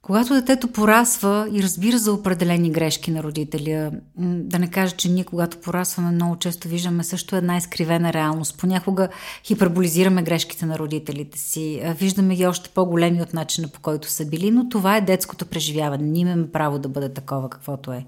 Когато 0.02 0.34
детето 0.34 0.68
порасва 0.68 1.48
и 1.52 1.62
разбира 1.62 1.98
за 1.98 2.12
определени 2.12 2.70
грешки 2.70 3.10
на 3.10 3.22
родителя, 3.22 3.90
да 4.18 4.58
не 4.58 4.70
кажа, 4.70 4.96
че 4.96 5.08
ние 5.08 5.24
когато 5.24 5.60
порасваме 5.60 6.10
много 6.10 6.36
често 6.36 6.68
виждаме 6.68 7.04
също 7.04 7.36
една 7.36 7.56
изкривена 7.56 8.12
реалност. 8.12 8.58
Понякога 8.58 9.08
хиперболизираме 9.44 10.22
грешките 10.22 10.66
на 10.66 10.78
родителите 10.78 11.38
си, 11.38 11.82
виждаме 11.98 12.36
ги 12.36 12.46
още 12.46 12.70
по-големи 12.70 13.22
от 13.22 13.34
начина 13.34 13.68
по 13.68 13.80
който 13.80 14.10
са 14.10 14.26
били, 14.26 14.50
но 14.50 14.68
това 14.68 14.96
е 14.96 15.00
детското 15.00 15.46
преживяване. 15.46 16.04
Ние 16.04 16.22
имаме 16.22 16.50
право 16.52 16.78
да 16.78 16.88
бъде 16.88 17.12
такова 17.12 17.50
каквото 17.50 17.92
е. 17.92 18.06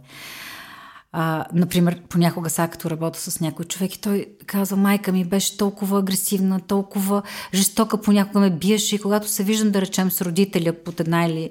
А, 1.12 1.47
например, 1.55 2.03
понякога 2.09 2.51
сега 2.51 2.68
като 2.68 2.90
работя 2.90 3.21
с 3.21 3.40
някой 3.40 3.64
човек 3.64 3.94
и 3.94 4.01
той 4.01 4.27
казва, 4.47 4.77
майка 4.77 5.12
ми 5.12 5.25
беше 5.25 5.57
толкова 5.57 5.99
агресивна, 5.99 6.61
толкова 6.61 7.23
жестока, 7.55 8.01
понякога 8.01 8.40
ме 8.40 8.51
биеше 8.51 8.97
и 8.97 8.99
когато 8.99 9.29
се 9.29 9.44
виждам 9.44 9.71
да 9.71 9.81
речем 9.81 10.11
с 10.11 10.23
родителя 10.23 10.73
под 10.73 11.01
една 11.01 11.27
или 11.27 11.51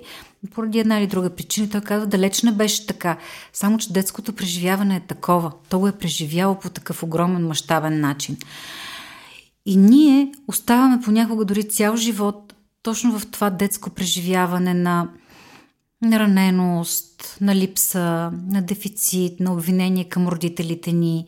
поради 0.53 0.79
една 0.79 0.99
или 0.99 1.07
друга 1.07 1.29
причина, 1.29 1.69
той 1.69 1.81
казва, 1.81 2.07
далеч 2.07 2.43
не 2.43 2.51
беше 2.51 2.87
така. 2.87 3.17
Само, 3.53 3.77
че 3.77 3.93
детското 3.93 4.33
преживяване 4.33 4.95
е 4.95 4.99
такова. 5.07 5.51
То 5.69 5.79
го 5.79 5.87
е 5.87 5.97
преживяло 5.97 6.55
по 6.55 6.69
такъв 6.69 7.03
огромен 7.03 7.47
мащабен 7.47 7.99
начин. 7.99 8.37
И 9.65 9.77
ние 9.77 10.31
оставаме 10.47 11.01
понякога 11.03 11.45
дори 11.45 11.69
цял 11.69 11.95
живот 11.95 12.53
точно 12.83 13.19
в 13.19 13.27
това 13.31 13.49
детско 13.49 13.89
преживяване 13.89 14.73
на 14.73 15.07
на 16.01 16.19
раненост, 16.19 17.37
на 17.41 17.55
липса, 17.55 18.31
на 18.47 18.61
дефицит, 18.61 19.39
на 19.39 19.53
обвинение 19.53 20.03
към 20.03 20.27
родителите 20.27 20.91
ни, 20.91 21.25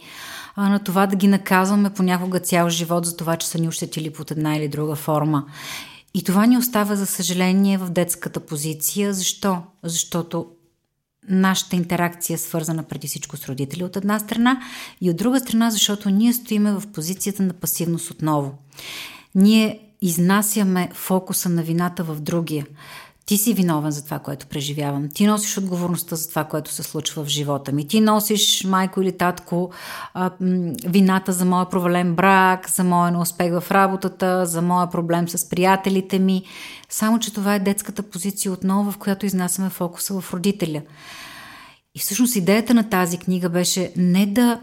на 0.57 0.79
това 0.79 1.07
да 1.07 1.15
ги 1.15 1.27
наказваме 1.27 1.89
понякога 1.89 2.39
цял 2.39 2.69
живот 2.69 3.05
за 3.05 3.17
това, 3.17 3.37
че 3.37 3.47
са 3.47 3.59
ни 3.59 3.67
ощетили 3.67 4.09
под 4.09 4.31
една 4.31 4.55
или 4.55 4.67
друга 4.67 4.95
форма. 4.95 5.45
И 6.13 6.23
това 6.23 6.45
ни 6.45 6.57
остава, 6.57 6.95
за 6.95 7.05
съжаление, 7.05 7.77
в 7.77 7.89
детската 7.89 8.39
позиция. 8.39 9.13
Защо? 9.13 9.57
Защото 9.83 10.47
нашата 11.29 11.75
интеракция 11.75 12.35
е 12.35 12.37
свързана 12.37 12.83
преди 12.83 13.07
всичко 13.07 13.37
с 13.37 13.45
родители 13.45 13.83
от 13.83 13.95
една 13.95 14.19
страна 14.19 14.61
и 15.01 15.09
от 15.09 15.17
друга 15.17 15.39
страна, 15.39 15.71
защото 15.71 16.09
ние 16.09 16.33
стоиме 16.33 16.71
в 16.71 16.83
позицията 16.93 17.43
на 17.43 17.53
пасивност 17.53 18.11
отново. 18.11 18.57
Ние 19.35 19.79
изнасяме 20.01 20.89
фокуса 20.93 21.49
на 21.49 21.63
вината 21.63 22.03
в 22.03 22.21
другия. 22.21 22.65
Ти 23.29 23.37
си 23.37 23.53
виновен 23.53 23.91
за 23.91 24.05
това, 24.05 24.19
което 24.19 24.47
преживявам. 24.47 25.09
Ти 25.09 25.27
носиш 25.27 25.57
отговорността 25.57 26.15
за 26.15 26.29
това, 26.29 26.43
което 26.43 26.73
се 26.73 26.83
случва 26.83 27.25
в 27.25 27.27
живота 27.27 27.71
ми. 27.71 27.87
Ти 27.87 28.01
носиш, 28.01 28.63
майко 28.63 29.01
или 29.01 29.17
татко, 29.17 29.71
вината 30.85 31.33
за 31.33 31.45
моя 31.45 31.69
провален 31.69 32.15
брак, 32.15 32.69
за 32.69 32.83
моя 32.83 33.11
неуспех 33.11 33.51
в 33.59 33.71
работата, 33.71 34.45
за 34.45 34.61
моя 34.61 34.89
проблем 34.89 35.29
с 35.29 35.49
приятелите 35.49 36.19
ми. 36.19 36.43
Само, 36.89 37.19
че 37.19 37.33
това 37.33 37.55
е 37.55 37.59
детската 37.59 38.03
позиция 38.03 38.51
отново, 38.51 38.91
в 38.91 38.97
която 38.97 39.25
изнасяме 39.25 39.69
фокуса 39.69 40.21
в 40.21 40.33
родителя. 40.33 40.81
И 41.95 41.99
всъщност 41.99 42.35
идеята 42.35 42.73
на 42.73 42.89
тази 42.89 43.17
книга 43.17 43.49
беше 43.49 43.93
не 43.95 44.25
да 44.25 44.59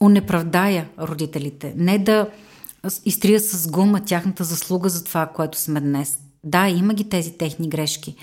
унеправдая 0.00 0.88
родителите, 0.98 1.74
не 1.76 1.98
да 1.98 2.28
изтрия 3.04 3.40
с 3.40 3.70
гума 3.70 4.04
тяхната 4.04 4.44
заслуга 4.44 4.88
за 4.88 5.04
това, 5.04 5.26
което 5.26 5.58
сме 5.58 5.80
днес. 5.80 6.18
Да, 6.44 6.68
има 6.68 6.94
ги 6.94 7.08
тези 7.08 7.38
техни 7.38 7.68
грешки, 7.68 8.16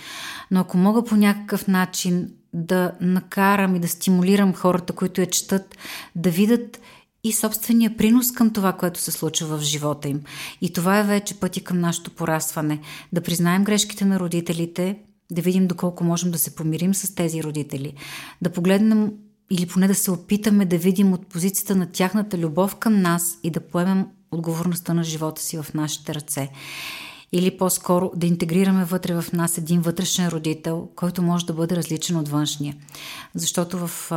но 0.51 0.59
ако 0.59 0.77
мога 0.77 1.03
по 1.03 1.15
някакъв 1.15 1.67
начин 1.67 2.29
да 2.53 2.91
накарам 3.01 3.75
и 3.75 3.79
да 3.79 3.87
стимулирам 3.87 4.53
хората, 4.53 4.93
които 4.93 5.21
я 5.21 5.29
четат, 5.29 5.77
да 6.15 6.29
видят 6.29 6.79
и 7.23 7.33
собствения 7.33 7.97
принос 7.97 8.31
към 8.31 8.53
това, 8.53 8.73
което 8.73 8.99
се 8.99 9.11
случва 9.11 9.57
в 9.57 9.61
живота 9.61 10.09
им. 10.09 10.21
И 10.61 10.73
това 10.73 10.99
е 10.99 11.03
вече 11.03 11.39
пъти 11.39 11.63
към 11.63 11.79
нашето 11.79 12.11
порастване. 12.11 12.79
Да 13.13 13.21
признаем 13.21 13.63
грешките 13.63 14.05
на 14.05 14.19
родителите, 14.19 14.99
да 15.31 15.41
видим 15.41 15.67
доколко 15.67 16.03
можем 16.03 16.31
да 16.31 16.37
се 16.37 16.55
помирим 16.55 16.93
с 16.93 17.15
тези 17.15 17.43
родители, 17.43 17.93
да 18.41 18.51
погледнем 18.51 19.11
или 19.51 19.65
поне 19.65 19.87
да 19.87 19.95
се 19.95 20.11
опитаме 20.11 20.65
да 20.65 20.77
видим 20.77 21.13
от 21.13 21.27
позицията 21.27 21.75
на 21.75 21.91
тяхната 21.91 22.37
любов 22.37 22.75
към 22.75 23.01
нас 23.01 23.37
и 23.43 23.49
да 23.49 23.59
поемем 23.59 24.07
отговорността 24.31 24.93
на 24.93 25.03
живота 25.03 25.41
си 25.41 25.57
в 25.57 25.73
нашите 25.73 26.15
ръце 26.15 26.49
или 27.31 27.57
по-скоро 27.57 28.11
да 28.15 28.27
интегрираме 28.27 28.85
вътре 28.85 29.21
в 29.21 29.33
нас 29.33 29.57
един 29.57 29.81
вътрешен 29.81 30.27
родител, 30.27 30.89
който 30.95 31.21
може 31.21 31.45
да 31.45 31.53
бъде 31.53 31.75
различен 31.75 32.15
от 32.17 32.29
външния. 32.29 32.75
Защото 33.35 33.87
в 33.87 34.11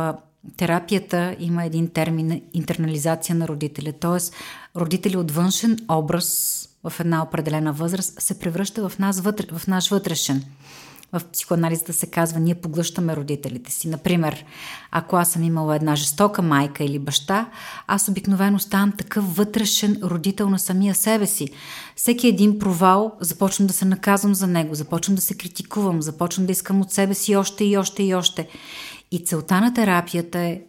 терапията 0.57 1.35
има 1.39 1.65
един 1.65 1.89
термин 1.89 2.41
интернализация 2.53 3.35
на 3.35 3.47
родителя, 3.47 3.93
т.е. 3.93 4.31
родители 4.79 5.17
от 5.17 5.31
външен 5.31 5.77
образ 5.91 6.61
в 6.89 6.99
една 6.99 7.23
определена 7.23 7.73
възраст 7.73 8.21
се 8.21 8.39
превръща 8.39 8.89
в, 8.89 8.99
нас 8.99 9.19
вътре, 9.19 9.57
в 9.57 9.67
наш 9.67 9.89
вътрешен 9.89 10.43
в 11.19 11.25
психоанализата 11.33 11.93
се 11.93 12.07
казва, 12.07 12.39
ние 12.39 12.55
поглъщаме 12.55 13.15
родителите 13.15 13.71
си. 13.71 13.87
Например, 13.87 14.45
ако 14.91 15.15
аз 15.15 15.31
съм 15.31 15.43
имала 15.43 15.75
една 15.75 15.95
жестока 15.95 16.41
майка 16.41 16.83
или 16.83 16.99
баща, 16.99 17.49
аз 17.87 18.07
обикновено 18.07 18.59
ставам 18.59 18.91
такъв 18.91 19.35
вътрешен 19.35 19.99
родител 20.03 20.49
на 20.49 20.59
самия 20.59 20.95
себе 20.95 21.25
си. 21.25 21.47
Всеки 21.95 22.27
един 22.27 22.59
провал 22.59 23.17
започвам 23.19 23.67
да 23.67 23.73
се 23.73 23.85
наказвам 23.85 24.35
за 24.35 24.47
него, 24.47 24.75
започвам 24.75 25.15
да 25.15 25.21
се 25.21 25.37
критикувам, 25.37 26.01
започвам 26.01 26.45
да 26.45 26.51
искам 26.51 26.81
от 26.81 26.91
себе 26.91 27.13
си 27.13 27.35
още 27.35 27.65
и 27.65 27.77
още 27.77 28.03
и 28.03 28.15
още. 28.15 28.47
И 29.11 29.25
целта 29.25 29.61
на 29.61 29.73
терапията 29.73 30.39
е 30.39 30.61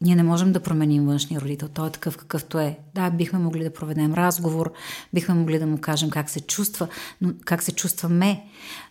ние 0.00 0.16
не 0.16 0.22
можем 0.22 0.52
да 0.52 0.60
променим 0.60 1.06
външния 1.06 1.40
родител. 1.40 1.68
Той 1.68 1.88
е 1.88 1.90
такъв 1.90 2.16
какъвто 2.16 2.58
е. 2.58 2.78
Да, 2.94 3.10
бихме 3.10 3.38
могли 3.38 3.64
да 3.64 3.72
проведем 3.72 4.14
разговор, 4.14 4.72
бихме 5.14 5.34
могли 5.34 5.58
да 5.58 5.66
му 5.66 5.78
кажем 5.78 6.10
как 6.10 6.30
се 6.30 6.40
чувства, 6.40 6.88
но 7.20 7.32
как 7.44 7.62
се 7.62 7.72
чувстваме. 7.72 8.44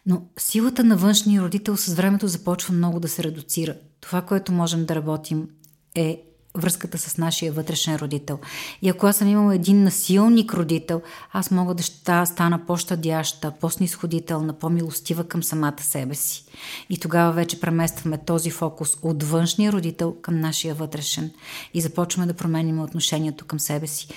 Но 0.06 0.22
силата 0.38 0.84
на 0.84 0.98
външния 0.98 1.42
родител 1.42 1.78
с 1.78 1.94
времето 1.94 2.28
започва 2.28 2.74
много 2.74 3.00
да 3.00 3.08
се 3.08 3.24
редуцира. 3.24 3.76
Това, 4.02 4.22
което 4.22 4.52
можем 4.52 4.86
да 4.86 4.96
работим 4.96 5.48
е 5.96 6.29
връзката 6.58 6.98
с 6.98 7.18
нашия 7.18 7.52
вътрешен 7.52 7.96
родител. 7.96 8.40
И 8.82 8.90
ако 8.90 9.08
аз 9.08 9.18
съм 9.18 9.28
имала 9.28 9.56
един 9.56 9.84
насилник 9.84 10.54
родител, 10.54 11.02
аз 11.34 11.52
мога 11.52 11.76
да 11.76 11.84
стана 12.26 12.66
по-щадяща, 12.68 13.52
по-снисходителна, 13.52 14.54
по-милостива 14.54 15.24
към 15.24 15.44
самата 15.44 15.82
себе 15.82 16.16
си. 16.16 16.46
И 16.90 17.00
тогава 17.00 17.32
вече 17.32 17.60
преместваме 17.60 18.18
този 18.18 18.50
фокус 18.50 18.98
от 19.02 19.24
външния 19.24 19.72
родител 19.72 20.16
към 20.22 20.40
нашия 20.40 20.76
вътрешен 20.76 21.32
и 21.74 21.82
започваме 21.82 22.28
да 22.28 22.34
променим 22.34 22.82
отношението 22.82 23.46
към 23.46 23.60
себе 23.60 23.88
си. 23.88 24.08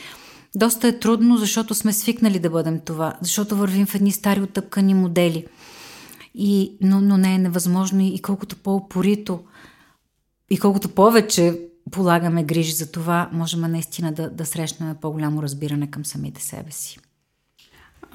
Доста 0.55 0.89
е 0.89 0.99
трудно, 0.99 1.37
защото 1.37 1.75
сме 1.75 1.93
свикнали 1.93 2.39
да 2.39 2.51
бъдем 2.51 2.81
това, 2.81 3.15
защото 3.21 3.57
вървим 3.57 3.87
в 3.87 3.95
едни 3.95 4.13
стари 4.13 4.41
отъпкани 4.41 4.95
модели. 4.95 5.47
И, 6.35 6.77
но, 6.81 7.01
но 7.01 7.17
не 7.17 7.35
е 7.35 7.39
невъзможно 7.39 8.01
и, 8.01 8.23
колкото 8.23 8.57
по-опорито 8.57 9.41
и 10.51 10.59
колкото 10.59 10.89
повече 10.89 11.61
полагаме 11.93 12.45
грижи 12.45 12.73
за 12.73 12.93
това, 12.93 13.29
можем 13.33 13.61
наистина 13.61 14.13
да, 14.13 14.31
да 14.31 14.47
срещнем 14.47 14.97
по-голямо 15.01 15.43
разбиране 15.43 15.91
към 15.91 16.05
самите 16.05 16.43
себе 16.43 16.71
си. 16.71 16.99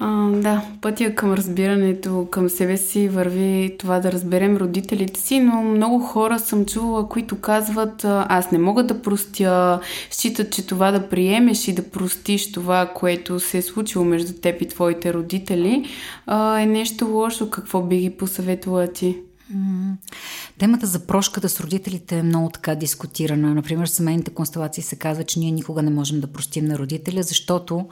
А, 0.00 0.30
да, 0.30 0.62
пътя 0.80 1.14
към 1.14 1.32
разбирането 1.32 2.28
към 2.30 2.48
себе 2.48 2.76
си 2.76 3.08
върви 3.08 3.76
това 3.78 4.00
да 4.00 4.12
разберем 4.12 4.56
родителите 4.56 5.20
си, 5.20 5.40
но 5.40 5.62
много 5.62 5.98
хора 5.98 6.38
съм 6.38 6.66
чувала, 6.66 7.08
които 7.08 7.40
казват 7.40 8.04
аз 8.04 8.50
не 8.50 8.58
мога 8.58 8.82
да 8.82 9.02
простя, 9.02 9.80
считат, 10.10 10.52
че 10.52 10.66
това 10.66 10.90
да 10.90 11.08
приемеш 11.08 11.68
и 11.68 11.74
да 11.74 11.90
простиш 11.90 12.52
това, 12.52 12.90
което 12.94 13.40
се 13.40 13.58
е 13.58 13.62
случило 13.62 14.04
между 14.04 14.32
теб 14.32 14.62
и 14.62 14.68
твоите 14.68 15.14
родители 15.14 15.84
е 16.58 16.66
нещо 16.66 17.06
лошо. 17.06 17.50
Какво 17.50 17.82
би 17.82 17.98
ги 17.98 18.10
посъветвала 18.10 18.86
ти? 18.86 19.16
Темата 20.58 20.86
за 20.86 21.06
прошката 21.06 21.48
с 21.48 21.60
родителите 21.60 22.18
е 22.18 22.22
много 22.22 22.50
така 22.50 22.74
дискутирана. 22.74 23.54
Например, 23.54 23.86
в 23.86 23.90
семейните 23.90 24.30
констелации 24.30 24.82
се 24.82 24.96
казва, 24.96 25.24
че 25.24 25.38
ние 25.38 25.50
никога 25.50 25.82
не 25.82 25.90
можем 25.90 26.20
да 26.20 26.26
простим 26.26 26.64
на 26.64 26.78
родителя, 26.78 27.22
защото 27.22 27.88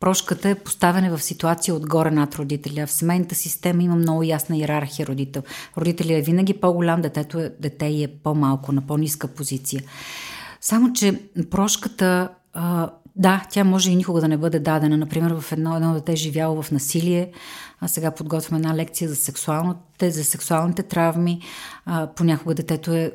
прошката 0.00 0.48
е 0.48 0.54
поставяне 0.54 1.10
в 1.10 1.22
ситуация 1.22 1.74
отгоре 1.74 2.10
над 2.10 2.34
родителя. 2.34 2.86
В 2.86 2.90
семейната 2.90 3.34
система 3.34 3.82
има 3.82 3.96
много 3.96 4.22
ясна 4.22 4.56
иерархия 4.56 5.06
родител. 5.06 5.42
Родителя 5.76 6.18
е 6.18 6.22
винаги 6.22 6.54
по-голям, 6.54 7.02
детето 7.02 7.38
е, 7.38 7.52
дете 7.60 7.86
е 7.86 8.08
по-малко, 8.08 8.72
на 8.72 8.86
по-ниска 8.86 9.28
позиция. 9.28 9.82
Само, 10.60 10.92
че 10.92 11.20
прошката 11.50 12.28
да, 13.18 13.46
тя 13.50 13.64
може 13.64 13.90
и 13.90 13.96
никога 13.96 14.20
да 14.20 14.28
не 14.28 14.36
бъде 14.36 14.58
дадена. 14.58 14.96
Например, 14.96 15.40
в 15.40 15.52
едно, 15.52 15.76
едно 15.76 15.94
дете 15.94 16.12
е 16.12 16.16
живяло 16.16 16.62
в 16.62 16.70
насилие, 16.70 17.32
а 17.80 17.88
сега 17.88 18.10
подготвяме 18.10 18.58
една 18.58 18.76
лекция 18.76 19.08
за, 19.08 19.16
сексуалните, 19.16 20.10
за 20.10 20.24
сексуалните 20.24 20.82
травми. 20.82 21.40
А, 21.86 22.06
понякога 22.06 22.54
детето 22.54 22.92
е 22.92 23.12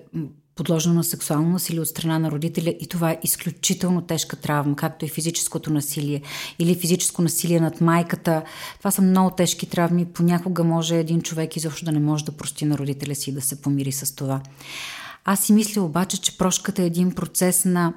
подложено 0.56 0.96
на 0.96 1.04
сексуално 1.04 1.50
насилие 1.50 1.82
от 1.82 1.88
страна 1.88 2.20
на 2.20 2.32
родителя 2.32 2.70
и 2.80 2.88
това 2.88 3.12
е 3.12 3.20
изключително 3.24 4.02
тежка 4.02 4.36
травма, 4.36 4.76
както 4.76 5.06
и 5.06 5.10
физическото 5.10 5.74
насилие 5.74 6.22
или 6.60 6.76
физическо 6.76 7.22
насилие 7.22 7.60
над 7.60 7.82
майката. 7.82 8.44
Това 8.80 8.92
са 8.92 9.02
много 9.02 9.32
тежки 9.32 9.70
травми. 9.70 10.06
Понякога 10.06 10.64
може 10.64 10.98
един 10.98 11.22
човек 11.22 11.56
изобщо 11.56 11.86
да 11.86 11.92
не 11.92 12.00
може 12.00 12.26
да 12.26 12.32
прости 12.32 12.66
на 12.66 12.78
родителя 12.78 13.16
си 13.16 13.30
и 13.30 13.34
да 13.34 13.42
се 13.42 13.62
помири 13.62 13.92
с 13.92 14.16
това. 14.16 14.42
Аз 15.26 15.40
си 15.40 15.54
мисля 15.54 15.82
обаче, 15.82 16.22
че 16.22 16.38
прошката 16.38 16.84
е 16.84 16.86
един 16.86 17.12
процес 17.12 17.66
на 17.66 17.94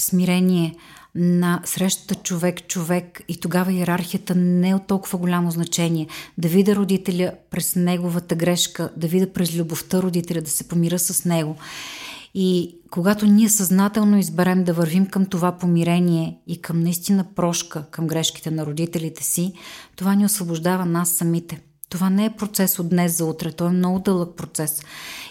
смирение, 0.00 0.74
на 1.16 1.60
срещата 1.64 2.14
човек-човек 2.14 3.22
и 3.28 3.40
тогава 3.40 3.72
иерархията 3.72 4.34
не 4.34 4.70
е 4.70 4.74
от 4.74 4.86
толкова 4.86 5.18
голямо 5.18 5.50
значение. 5.50 6.06
Да 6.38 6.48
видя 6.48 6.76
родителя 6.76 7.32
през 7.50 7.76
неговата 7.76 8.34
грешка, 8.34 8.90
да 8.96 9.06
видя 9.06 9.32
през 9.32 9.56
любовта 9.56 10.02
родителя, 10.02 10.40
да 10.40 10.50
се 10.50 10.68
помира 10.68 10.98
с 10.98 11.24
него. 11.24 11.56
И 12.34 12.76
когато 12.90 13.26
ние 13.26 13.48
съзнателно 13.48 14.18
изберем 14.18 14.64
да 14.64 14.72
вървим 14.72 15.06
към 15.06 15.26
това 15.26 15.52
помирение 15.52 16.38
и 16.46 16.62
към 16.62 16.80
наистина 16.80 17.24
прошка 17.34 17.84
към 17.90 18.06
грешките 18.06 18.50
на 18.50 18.66
родителите 18.66 19.24
си, 19.24 19.52
това 19.96 20.14
ни 20.14 20.24
освобождава 20.24 20.86
нас 20.86 21.10
самите. 21.10 21.60
Това 21.88 22.10
не 22.10 22.24
е 22.24 22.36
процес 22.36 22.78
от 22.78 22.88
днес 22.88 23.16
за 23.16 23.24
утре, 23.24 23.52
то 23.52 23.66
е 23.66 23.72
много 23.72 23.98
дълъг 23.98 24.36
процес. 24.36 24.82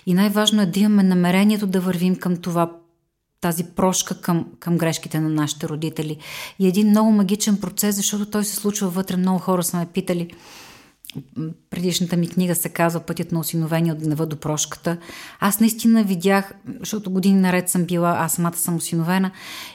И 0.06 0.14
най-важно 0.14 0.62
е 0.62 0.66
да 0.66 0.80
имаме 0.80 1.04
намерението 1.04 1.68
да 1.68 1.82
вървим 1.82 2.16
към 2.16 2.38
това 2.38 2.72
тази 3.42 3.64
прошка 3.64 4.22
към, 4.22 4.46
към 4.60 4.78
грешките 4.78 5.20
на 5.20 5.30
нашите 5.30 5.68
родители. 5.68 6.18
И 6.60 6.68
един 6.68 6.90
много 6.90 7.12
магичен 7.12 7.58
процес, 7.58 7.96
защото 7.96 8.26
той 8.26 8.44
се 8.44 8.56
случва 8.56 8.90
вътре. 8.90 9.18
Много 9.18 9.40
хора 9.40 9.64
са 9.64 9.78
ме 9.78 9.86
питали, 9.86 10.32
предишната 11.70 12.18
ми 12.18 12.28
книга 12.28 12.56
се 12.56 12.70
казва 12.70 13.00
Пътят 13.00 13.32
на 13.32 13.40
осиновение 13.40 13.92
от 13.92 14.00
гнева 14.00 14.26
до 14.26 14.36
прошката. 14.36 14.98
Аз 15.40 15.60
наистина 15.60 16.04
видях, 16.04 16.54
защото 16.80 17.12
години 17.12 17.40
наред 17.40 17.70
съм 17.70 17.84
била, 17.84 18.18
аз 18.20 18.34
самата 18.34 18.58
съм 18.58 18.76
осиновена 18.76 19.32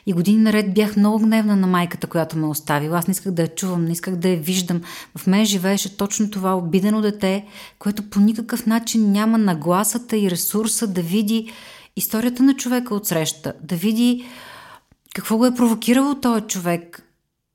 и 0.07 0.13
години 0.13 0.43
наред 0.43 0.75
бях 0.75 0.97
много 0.97 1.19
гневна 1.19 1.57
на 1.57 1.67
майката, 1.67 2.07
която 2.07 2.39
ме 2.39 2.47
оставила. 2.47 2.99
Аз 2.99 3.07
не 3.07 3.13
исках 3.13 3.33
да 3.33 3.43
я 3.43 3.49
чувам, 3.49 3.85
не 3.85 3.93
исках 3.93 4.17
да 4.17 4.29
я 4.29 4.37
виждам. 4.37 4.81
В 5.19 5.27
мен 5.27 5.45
живееше 5.45 5.97
точно 5.97 6.31
това 6.31 6.57
обидено 6.57 7.01
дете, 7.01 7.47
което 7.79 8.11
по 8.11 8.21
никакъв 8.21 8.67
начин 8.67 9.13
няма 9.13 9.39
нагласата 9.39 10.17
и 10.17 10.31
ресурса 10.31 10.87
да 10.87 11.03
види 11.03 11.53
историята 11.97 12.43
на 12.43 12.55
човека 12.55 12.95
от 12.95 13.07
среща, 13.07 13.53
да 13.63 13.77
види 13.77 14.25
какво 15.15 15.37
го 15.37 15.47
е 15.47 15.55
провокирало 15.55 16.15
този 16.15 16.43
човек. 16.43 17.03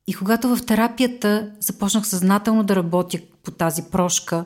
И 0.08 0.14
когато 0.14 0.56
в 0.56 0.66
терапията 0.66 1.52
започнах 1.60 2.08
съзнателно 2.08 2.64
да 2.64 2.76
работя 2.76 3.20
по 3.44 3.52
тази 3.52 3.84
прошка, 3.92 4.46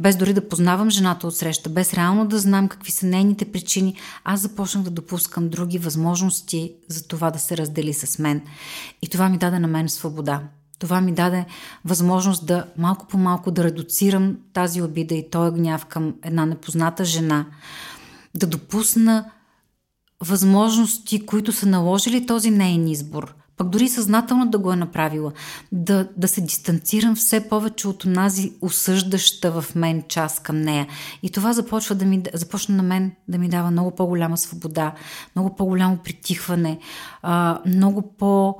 без 0.00 0.16
дори 0.16 0.32
да 0.32 0.48
познавам 0.48 0.90
жената 0.90 1.26
от 1.26 1.36
среща, 1.36 1.70
без 1.70 1.94
реално 1.94 2.26
да 2.26 2.38
знам 2.38 2.68
какви 2.68 2.92
са 2.92 3.06
нейните 3.06 3.44
причини, 3.44 3.96
аз 4.24 4.40
започнах 4.40 4.84
да 4.84 4.90
допускам 4.90 5.48
други 5.48 5.78
възможности 5.78 6.72
за 6.88 7.08
това 7.08 7.30
да 7.30 7.38
се 7.38 7.56
раздели 7.56 7.92
с 7.92 8.18
мен. 8.18 8.42
И 9.02 9.08
това 9.08 9.28
ми 9.28 9.38
даде 9.38 9.58
на 9.58 9.68
мен 9.68 9.88
свобода. 9.88 10.42
Това 10.78 11.00
ми 11.00 11.14
даде 11.14 11.44
възможност 11.84 12.46
да 12.46 12.64
малко 12.78 13.06
по 13.06 13.18
малко 13.18 13.50
да 13.50 13.64
редуцирам 13.64 14.36
тази 14.52 14.82
обида 14.82 15.14
и 15.14 15.30
този 15.30 15.54
гняв 15.54 15.86
към 15.86 16.14
една 16.22 16.46
непозната 16.46 17.04
жена, 17.04 17.46
да 18.36 18.46
допусна 18.46 19.30
възможности, 20.24 21.26
които 21.26 21.52
са 21.52 21.66
наложили 21.66 22.26
този 22.26 22.50
нейн 22.50 22.88
избор, 22.88 23.34
пък 23.56 23.68
дори 23.68 23.88
съзнателно 23.88 24.50
да 24.50 24.58
го 24.58 24.72
е 24.72 24.76
направила, 24.76 25.32
да, 25.72 26.08
да 26.16 26.28
се 26.28 26.40
дистанцирам 26.40 27.16
все 27.16 27.48
повече 27.48 27.88
от 27.88 28.04
онази 28.04 28.52
осъждаща 28.60 29.60
в 29.60 29.74
мен 29.74 30.02
част 30.08 30.42
към 30.42 30.60
нея. 30.60 30.86
И 31.22 31.30
това 31.30 31.52
започва 31.52 31.94
да 31.94 32.04
ми, 32.04 32.22
започна 32.34 32.76
на 32.76 32.82
мен 32.82 33.12
да 33.28 33.38
ми 33.38 33.48
дава 33.48 33.70
много 33.70 33.90
по-голяма 33.90 34.36
свобода, 34.36 34.94
много 35.36 35.56
по-голямо 35.56 35.96
притихване, 35.96 36.78
много 37.66 38.14
по- 38.18 38.54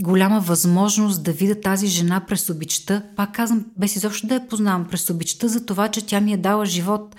голяма 0.00 0.40
възможност 0.40 1.22
да 1.22 1.32
видя 1.32 1.60
тази 1.60 1.86
жена 1.86 2.20
през 2.26 2.50
обичта, 2.50 3.02
пак 3.16 3.34
казвам, 3.34 3.64
без 3.78 3.96
изобщо 3.96 4.26
да 4.26 4.34
я 4.34 4.48
познавам, 4.48 4.88
през 4.88 5.10
обичта 5.10 5.48
за 5.48 5.66
това, 5.66 5.88
че 5.88 6.06
тя 6.06 6.20
ми 6.20 6.32
е 6.32 6.36
дала 6.36 6.66
живот. 6.66 7.16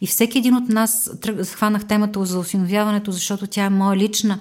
И 0.00 0.06
всеки 0.06 0.38
един 0.38 0.56
от 0.56 0.68
нас, 0.68 1.10
хванах 1.54 1.86
темата 1.86 2.24
за 2.24 2.38
осиновяването, 2.38 3.12
защото 3.12 3.46
тя 3.46 3.64
е 3.64 3.70
моя 3.70 3.96
лична, 3.96 4.40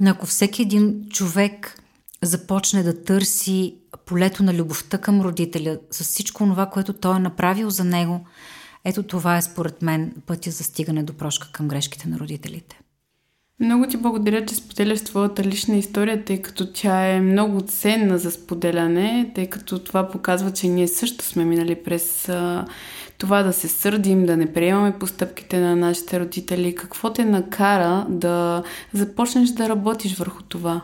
но 0.00 0.10
ако 0.10 0.26
всеки 0.26 0.62
един 0.62 1.08
човек 1.10 1.82
започне 2.22 2.82
да 2.82 3.04
търси 3.04 3.76
полето 4.06 4.42
на 4.42 4.54
любовта 4.54 4.98
към 4.98 5.20
родителя, 5.20 5.78
с 5.90 6.04
всичко 6.04 6.44
това, 6.44 6.66
което 6.66 6.92
той 6.92 7.16
е 7.16 7.20
направил 7.20 7.70
за 7.70 7.84
него, 7.84 8.26
ето 8.84 9.02
това 9.02 9.36
е 9.36 9.42
според 9.42 9.82
мен 9.82 10.14
пътя 10.26 10.50
за 10.50 10.64
стигане 10.64 11.02
до 11.02 11.12
прошка 11.12 11.48
към 11.52 11.68
грешките 11.68 12.08
на 12.08 12.18
родителите. 12.18 12.80
Много 13.60 13.86
ти 13.86 13.96
благодаря, 13.96 14.46
че 14.46 14.54
споделяш 14.54 15.00
твоята 15.00 15.44
лична 15.44 15.76
история, 15.76 16.24
тъй 16.24 16.42
като 16.42 16.72
тя 16.72 17.06
е 17.06 17.20
много 17.20 17.60
ценна 17.60 18.18
за 18.18 18.30
споделяне, 18.30 19.32
тъй 19.34 19.46
като 19.46 19.78
това 19.78 20.08
показва, 20.08 20.52
че 20.52 20.68
ние 20.68 20.88
също 20.88 21.24
сме 21.24 21.44
минали 21.44 21.74
през 21.74 22.28
а, 22.28 22.66
това 23.18 23.42
да 23.42 23.52
се 23.52 23.68
сърдим, 23.68 24.26
да 24.26 24.36
не 24.36 24.52
приемаме 24.52 24.98
постъпките 24.98 25.60
на 25.60 25.76
нашите 25.76 26.20
родители. 26.20 26.74
Какво 26.74 27.12
те 27.12 27.24
накара 27.24 28.06
да 28.08 28.62
започнеш 28.92 29.50
да 29.50 29.68
работиш 29.68 30.16
върху 30.16 30.42
това? 30.42 30.82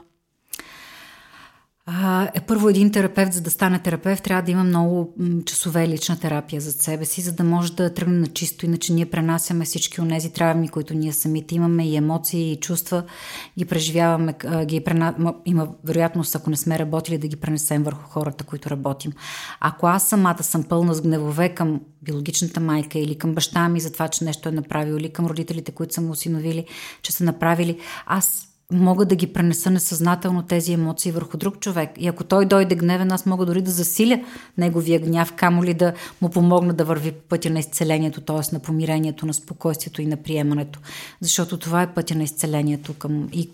Е, 2.35 2.41
първо 2.41 2.69
един 2.69 2.93
терапевт, 2.93 3.33
за 3.33 3.41
да 3.41 3.51
стане 3.51 3.79
терапевт, 3.79 4.23
трябва 4.23 4.43
да 4.43 4.51
има 4.51 4.65
много 4.65 5.15
часове 5.47 5.89
лична 5.89 6.21
терапия 6.21 6.61
за 6.61 6.73
себе 6.73 7.05
си, 7.05 7.21
за 7.21 7.33
да 7.33 7.45
може 7.45 7.73
да 7.73 7.95
тръгне 7.95 8.19
на 8.19 8.27
чисто. 8.27 8.67
Иначе 8.67 8.93
ние 8.93 9.07
пренасяме 9.07 9.65
всички 9.65 10.01
от 10.01 10.09
тези 10.09 10.33
травми, 10.33 10.69
които 10.69 10.95
ние 10.95 11.13
самите 11.13 11.55
имаме 11.55 11.89
и 11.89 11.97
емоции 11.97 12.53
и 12.53 12.61
чувства, 12.61 13.03
ги 13.59 13.65
преживяваме, 13.65 14.35
ги 14.65 14.85
прена... 14.85 15.35
има 15.45 15.69
вероятност, 15.85 16.35
ако 16.35 16.51
не 16.51 16.57
сме 16.57 16.79
работили, 16.79 17.19
да 17.19 17.29
ги 17.29 17.37
пренесем 17.37 17.83
върху 17.83 18.11
хората, 18.11 18.45
които 18.45 18.71
работим. 18.71 19.13
Ако 19.61 19.87
аз 19.87 20.09
самата 20.09 20.43
съм 20.43 20.65
пълна 20.65 20.95
с 20.95 21.03
гневове 21.03 21.49
към 21.49 21.81
биологичната 22.03 22.61
майка 22.61 22.99
или 22.99 23.19
към 23.19 23.35
баща 23.35 23.69
ми 23.69 23.81
за 23.81 23.93
това, 23.93 24.09
че 24.09 24.25
нещо 24.25 24.49
е 24.49 24.53
направил, 24.53 24.95
или 24.95 25.13
към 25.13 25.27
родителите, 25.27 25.73
които 25.73 25.95
са 25.95 26.01
му 26.01 26.11
осиновили, 26.11 26.65
че 27.03 27.13
са 27.13 27.25
направили, 27.25 27.79
аз 28.07 28.49
мога 28.73 29.05
да 29.05 29.17
ги 29.17 29.27
пренеса 29.27 29.71
несъзнателно 29.71 30.43
тези 30.43 30.73
емоции 30.73 31.13
върху 31.13 31.37
друг 31.37 31.61
човек. 31.61 31.91
И 31.97 32.09
ако 32.09 32.25
той 32.25 32.47
дойде 32.47 32.75
гневен, 32.75 33.13
аз 33.13 33.27
мога 33.27 33.47
дори 33.47 33.63
да 33.63 33.71
засиля 33.71 34.25
неговия 34.59 35.01
гняв, 35.01 35.33
камо 35.33 35.65
ли 35.65 35.75
да 35.75 35.93
му 36.21 36.31
помогна 36.31 36.75
да 36.75 36.85
върви 36.85 37.13
пътя 37.13 37.51
на 37.51 37.59
изцелението, 37.59 38.21
т.е. 38.21 38.55
на 38.55 38.61
помирението, 38.61 39.27
на 39.27 39.35
спокойствието 39.35 40.03
и 40.03 40.07
на 40.07 40.17
приемането. 40.17 40.81
Защото 41.21 41.59
това 41.59 41.83
е 41.83 41.95
пътя 41.95 42.15
на 42.15 42.23
изцелението 42.23 42.95
към 42.95 43.29
и 43.33 43.51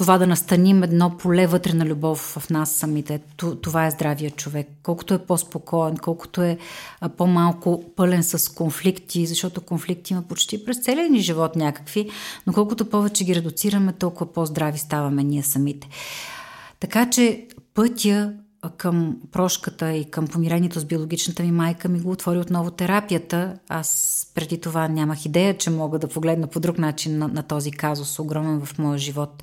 това 0.00 0.18
да 0.18 0.26
настаним 0.26 0.82
едно 0.82 1.16
поле 1.16 1.46
вътре 1.46 1.72
на 1.72 1.86
любов 1.86 2.18
в 2.38 2.50
нас 2.50 2.72
самите. 2.72 3.20
Това 3.62 3.86
е 3.86 3.90
здравия 3.90 4.30
човек. 4.30 4.68
Колкото 4.82 5.14
е 5.14 5.18
по-спокоен, 5.18 5.96
колкото 5.96 6.42
е 6.42 6.58
по-малко 7.16 7.84
пълен 7.96 8.22
с 8.22 8.54
конфликти, 8.54 9.26
защото 9.26 9.60
конфликти 9.60 10.12
има 10.12 10.22
почти 10.22 10.64
през 10.64 10.78
целия 10.78 11.10
ни 11.10 11.20
живот 11.20 11.56
някакви, 11.56 12.10
но 12.46 12.52
колкото 12.52 12.90
повече 12.90 13.24
ги 13.24 13.34
редуцираме, 13.34 13.92
толкова 13.92 14.32
по-здрави 14.32 14.78
ставаме 14.78 15.24
ние 15.24 15.42
самите. 15.42 15.88
Така 16.80 17.10
че 17.10 17.46
пътя 17.74 18.32
към 18.76 19.16
прошката 19.32 19.92
и 19.92 20.10
към 20.10 20.26
помирението 20.26 20.80
с 20.80 20.84
биологичната 20.84 21.42
ми 21.42 21.52
майка 21.52 21.88
ми 21.88 22.00
го 22.00 22.10
отвори 22.10 22.38
отново 22.38 22.70
терапията. 22.70 23.58
Аз 23.68 24.26
преди 24.34 24.60
това 24.60 24.88
нямах 24.88 25.26
идея, 25.26 25.58
че 25.58 25.70
мога 25.70 25.98
да 25.98 26.08
погледна 26.08 26.46
по 26.46 26.60
друг 26.60 26.78
начин 26.78 27.18
на, 27.18 27.28
на 27.28 27.42
този 27.42 27.70
казус, 27.70 28.18
огромен 28.18 28.60
в 28.66 28.78
моя 28.78 28.98
живот. 28.98 29.42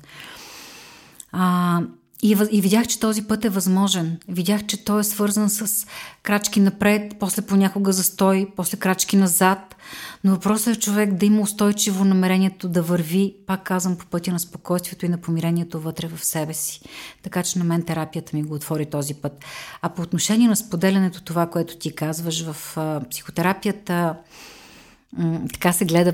А, 1.40 1.80
и, 2.22 2.36
и 2.50 2.60
видях, 2.60 2.86
че 2.86 3.00
този 3.00 3.22
път 3.22 3.44
е 3.44 3.48
възможен. 3.48 4.18
Видях, 4.28 4.66
че 4.66 4.84
той 4.84 5.00
е 5.00 5.04
свързан 5.04 5.50
с 5.50 5.86
крачки 6.22 6.60
напред, 6.60 7.14
после 7.20 7.42
понякога 7.42 7.92
застой, 7.92 8.48
после 8.56 8.76
крачки 8.76 9.16
назад. 9.16 9.76
Но 10.24 10.30
въпросът 10.30 10.76
е 10.76 10.80
човек 10.80 11.14
да 11.14 11.26
има 11.26 11.40
устойчиво 11.40 12.04
намерението 12.04 12.68
да 12.68 12.82
върви, 12.82 13.34
пак 13.46 13.62
казвам, 13.62 13.96
по 13.96 14.06
пътя 14.06 14.32
на 14.32 14.38
спокойствието 14.38 15.06
и 15.06 15.08
на 15.08 15.18
помирението 15.18 15.80
вътре 15.80 16.08
в 16.08 16.24
себе 16.24 16.54
си. 16.54 16.80
Така 17.22 17.42
че 17.42 17.58
на 17.58 17.64
мен 17.64 17.82
терапията 17.82 18.36
ми 18.36 18.42
го 18.42 18.54
отвори 18.54 18.86
този 18.86 19.14
път. 19.14 19.44
А 19.82 19.88
по 19.88 20.02
отношение 20.02 20.48
на 20.48 20.56
споделянето, 20.56 21.22
това, 21.22 21.46
което 21.46 21.76
ти 21.76 21.94
казваш 21.94 22.44
в 22.44 22.76
а, 22.76 23.00
психотерапията, 23.10 24.16
м- 25.12 25.40
така 25.52 25.72
се 25.72 25.84
гледа 25.84 26.12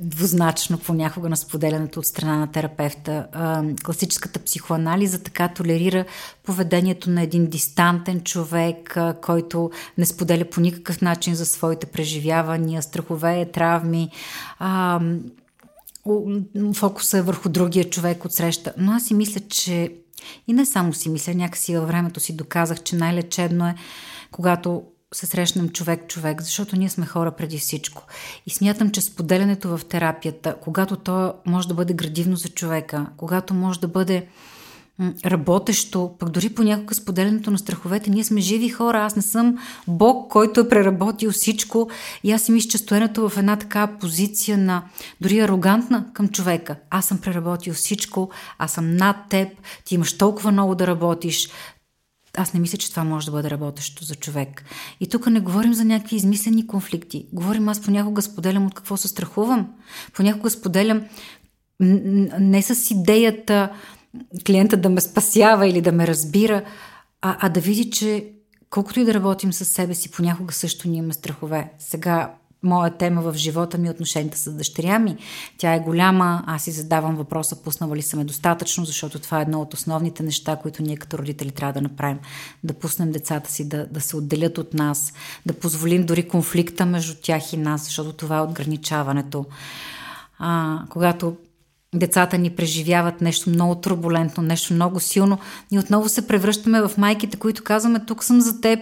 двузначно 0.00 0.78
понякога 0.78 1.28
на 1.28 1.36
споделянето 1.36 1.98
от 1.98 2.06
страна 2.06 2.36
на 2.36 2.46
терапевта. 2.46 3.26
Класическата 3.84 4.38
психоанализа 4.38 5.22
така 5.22 5.48
толерира 5.48 6.04
поведението 6.42 7.10
на 7.10 7.22
един 7.22 7.46
дистантен 7.46 8.20
човек, 8.20 8.98
който 9.22 9.70
не 9.98 10.06
споделя 10.06 10.44
по 10.44 10.60
никакъв 10.60 11.00
начин 11.00 11.34
за 11.34 11.46
своите 11.46 11.86
преживявания, 11.86 12.82
страхове, 12.82 13.50
травми. 13.52 14.10
Фокуса 16.74 17.18
е 17.18 17.22
върху 17.22 17.48
другия 17.48 17.90
човек 17.90 18.24
от 18.24 18.32
среща. 18.32 18.72
Но 18.78 18.92
аз 18.92 19.04
си 19.04 19.14
мисля, 19.14 19.40
че 19.48 19.92
и 20.48 20.52
не 20.52 20.66
само 20.66 20.92
си 20.92 21.08
мисля, 21.08 21.34
някакси 21.34 21.76
във 21.76 21.88
времето 21.88 22.20
си 22.20 22.36
доказах, 22.36 22.82
че 22.82 22.96
най-лечебно 22.96 23.66
е 23.66 23.74
когато 24.30 24.82
се 25.14 25.26
срещнем 25.26 25.68
човек-човек, 25.68 26.42
защото 26.42 26.76
ние 26.76 26.88
сме 26.88 27.06
хора 27.06 27.30
преди 27.30 27.58
всичко. 27.58 28.06
И 28.46 28.50
смятам, 28.50 28.90
че 28.90 29.00
споделянето 29.00 29.76
в 29.76 29.84
терапията, 29.84 30.56
когато 30.60 30.96
то 30.96 31.34
може 31.46 31.68
да 31.68 31.74
бъде 31.74 31.94
градивно 31.94 32.36
за 32.36 32.48
човека, 32.48 33.06
когато 33.16 33.54
може 33.54 33.80
да 33.80 33.88
бъде 33.88 34.26
работещо, 35.24 36.14
пък 36.18 36.28
дори 36.28 36.48
понякога 36.48 36.94
споделянето 36.94 37.50
на 37.50 37.58
страховете. 37.58 38.10
Ние 38.10 38.24
сме 38.24 38.40
живи 38.40 38.68
хора, 38.68 39.04
аз 39.04 39.16
не 39.16 39.22
съм 39.22 39.58
Бог, 39.88 40.30
който 40.32 40.60
е 40.60 40.68
преработил 40.68 41.32
всичко 41.32 41.90
и 42.24 42.32
аз 42.32 42.42
си 42.42 42.52
мисля, 42.52 42.70
че 42.70 42.78
стоенето 42.78 43.28
в 43.28 43.38
една 43.38 43.56
такава 43.56 43.98
позиция 44.00 44.58
на 44.58 44.82
дори 45.20 45.38
арогантна 45.38 46.06
към 46.12 46.28
човека. 46.28 46.76
Аз 46.90 47.06
съм 47.06 47.18
преработил 47.18 47.74
всичко, 47.74 48.30
аз 48.58 48.72
съм 48.72 48.96
над 48.96 49.16
теб, 49.30 49.48
ти 49.84 49.94
имаш 49.94 50.18
толкова 50.18 50.52
много 50.52 50.74
да 50.74 50.86
работиш, 50.86 51.48
аз 52.36 52.54
не 52.54 52.60
мисля, 52.60 52.78
че 52.78 52.90
това 52.90 53.04
може 53.04 53.26
да 53.26 53.32
бъде 53.32 53.50
работещо 53.50 54.04
за 54.04 54.14
човек. 54.14 54.64
И 55.00 55.08
тук 55.08 55.26
не 55.26 55.40
говорим 55.40 55.74
за 55.74 55.84
някакви 55.84 56.16
измислени 56.16 56.66
конфликти. 56.66 57.26
Говорим, 57.32 57.68
аз 57.68 57.82
понякога 57.82 58.22
споделям 58.22 58.66
от 58.66 58.74
какво 58.74 58.96
се 58.96 59.08
страхувам. 59.08 59.68
Понякога 60.12 60.50
споделям 60.50 61.02
не 61.80 62.62
с 62.62 62.90
идеята 62.90 63.72
клиента 64.46 64.76
да 64.76 64.88
ме 64.88 65.00
спасява 65.00 65.68
или 65.68 65.80
да 65.80 65.92
ме 65.92 66.06
разбира, 66.06 66.62
а, 67.22 67.36
а 67.40 67.48
да 67.48 67.60
види, 67.60 67.90
че 67.90 68.32
колкото 68.70 69.00
и 69.00 69.04
да 69.04 69.14
работим 69.14 69.52
с 69.52 69.64
себе 69.64 69.94
си, 69.94 70.10
понякога 70.10 70.52
също 70.52 70.88
ние 70.88 70.98
имаме 70.98 71.12
страхове. 71.12 71.72
Сега 71.78 72.34
моя 72.62 72.90
тема 72.90 73.22
в 73.22 73.34
живота 73.34 73.78
ми 73.78 73.90
отношенията 73.90 74.38
с 74.38 74.52
дъщеря 74.52 74.98
ми. 74.98 75.16
Тя 75.58 75.74
е 75.74 75.80
голяма, 75.80 76.44
аз 76.46 76.62
си 76.62 76.70
задавам 76.70 77.16
въпроса, 77.16 77.62
пуснала 77.62 77.96
ли 77.96 78.02
съм 78.02 78.20
е 78.20 78.24
достатъчно, 78.24 78.84
защото 78.84 79.18
това 79.18 79.38
е 79.38 79.42
едно 79.42 79.60
от 79.60 79.74
основните 79.74 80.22
неща, 80.22 80.56
които 80.56 80.82
ние 80.82 80.96
като 80.96 81.18
родители 81.18 81.50
трябва 81.50 81.72
да 81.72 81.80
направим. 81.80 82.18
Да 82.64 82.74
пуснем 82.74 83.12
децата 83.12 83.50
си 83.50 83.68
да, 83.68 83.86
да 83.86 84.00
се 84.00 84.16
отделят 84.16 84.58
от 84.58 84.74
нас, 84.74 85.12
да 85.46 85.52
позволим 85.52 86.06
дори 86.06 86.28
конфликта 86.28 86.86
между 86.86 87.14
тях 87.22 87.52
и 87.52 87.56
нас, 87.56 87.84
защото 87.84 88.12
това 88.12 88.36
е 88.36 88.40
отграничаването. 88.40 89.46
А, 90.38 90.78
когато 90.90 91.36
децата 91.94 92.38
ни 92.38 92.50
преживяват 92.50 93.20
нещо 93.20 93.50
много 93.50 93.74
турбулентно, 93.74 94.42
нещо 94.42 94.74
много 94.74 95.00
силно, 95.00 95.38
ние 95.70 95.80
отново 95.80 96.08
се 96.08 96.26
превръщаме 96.26 96.82
в 96.82 96.98
майките, 96.98 97.36
които 97.36 97.64
казваме, 97.64 98.04
тук 98.06 98.24
съм 98.24 98.40
за 98.40 98.60
теб, 98.60 98.80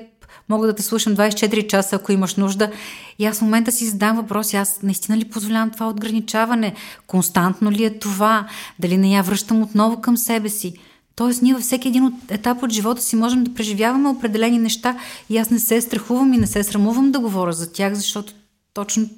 мога 0.49 0.67
да 0.67 0.75
те 0.75 0.83
слушам 0.83 1.17
24 1.17 1.67
часа, 1.67 1.97
ако 1.97 2.13
имаш 2.13 2.37
нужда. 2.37 2.71
И 3.19 3.27
аз 3.27 3.39
в 3.39 3.43
момента 3.43 3.73
си 3.73 3.87
задам 3.87 4.17
въпроси, 4.17 4.57
аз 4.57 4.83
наистина 4.83 5.19
ли 5.19 5.25
позволявам 5.25 5.71
това 5.71 5.89
отграничаване? 5.89 6.75
Константно 7.07 7.71
ли 7.71 7.85
е 7.85 7.99
това? 7.99 8.49
Дали 8.79 8.97
не 8.97 9.15
я 9.15 9.23
връщам 9.23 9.63
отново 9.63 10.01
към 10.01 10.17
себе 10.17 10.49
си? 10.49 10.75
Тоест, 11.17 11.43
ние 11.43 11.55
във 11.55 11.63
всеки 11.63 11.89
един 11.89 12.05
от 12.05 12.15
етап 12.29 12.63
от 12.63 12.73
живота 12.73 13.03
си 13.03 13.17
можем 13.17 13.45
да 13.45 13.55
преживяваме 13.55 14.09
определени 14.09 14.59
неща 14.59 14.99
и 15.31 15.39
аз 15.39 15.51
не 15.51 15.59
се 15.59 15.81
страхувам 15.81 16.33
и 16.33 16.39
не 16.39 16.47
се 16.47 16.65
срамувам 16.65 17.13
да 17.13 17.21
говоря 17.21 17.53
за 17.53 17.73
тях, 17.73 17.95
защото 17.95 18.33
точно 18.75 19.09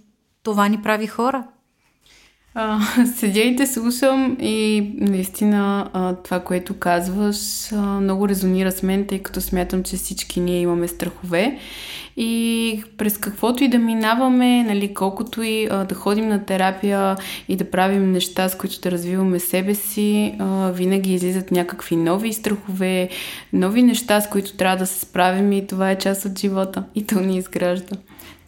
това 0.42 0.68
ни 0.68 0.82
прави 0.82 1.06
хора. 1.06 1.44
А, 2.54 2.80
седя 3.16 3.40
и 3.40 3.56
те 3.56 3.66
слушам 3.66 4.36
и 4.40 4.90
наистина 4.98 5.88
това, 6.24 6.40
което 6.40 6.78
казваш, 6.78 7.70
много 8.00 8.28
резонира 8.28 8.72
с 8.72 8.82
мен, 8.82 9.06
тъй 9.06 9.18
като 9.18 9.40
смятам, 9.40 9.82
че 9.82 9.96
всички 9.96 10.40
ние 10.40 10.60
имаме 10.60 10.88
страхове. 10.88 11.58
И 12.16 12.82
през 12.96 13.18
каквото 13.18 13.64
и 13.64 13.68
да 13.68 13.78
минаваме, 13.78 14.62
нали, 14.62 14.94
колкото 14.94 15.42
и 15.42 15.68
да 15.88 15.94
ходим 15.94 16.28
на 16.28 16.44
терапия 16.44 17.16
и 17.48 17.56
да 17.56 17.70
правим 17.70 18.12
неща, 18.12 18.48
с 18.48 18.58
които 18.58 18.80
да 18.80 18.90
развиваме 18.90 19.38
себе 19.38 19.74
си, 19.74 20.34
винаги 20.72 21.14
излизат 21.14 21.50
някакви 21.50 21.96
нови 21.96 22.32
страхове, 22.32 23.08
нови 23.52 23.82
неща, 23.82 24.20
с 24.20 24.28
които 24.28 24.56
трябва 24.56 24.76
да 24.76 24.86
се 24.86 25.00
справим 25.00 25.52
и 25.52 25.66
това 25.66 25.90
е 25.90 25.98
част 25.98 26.24
от 26.24 26.38
живота. 26.38 26.84
И 26.94 27.06
то 27.06 27.20
ни 27.20 27.36
изгражда. 27.36 27.96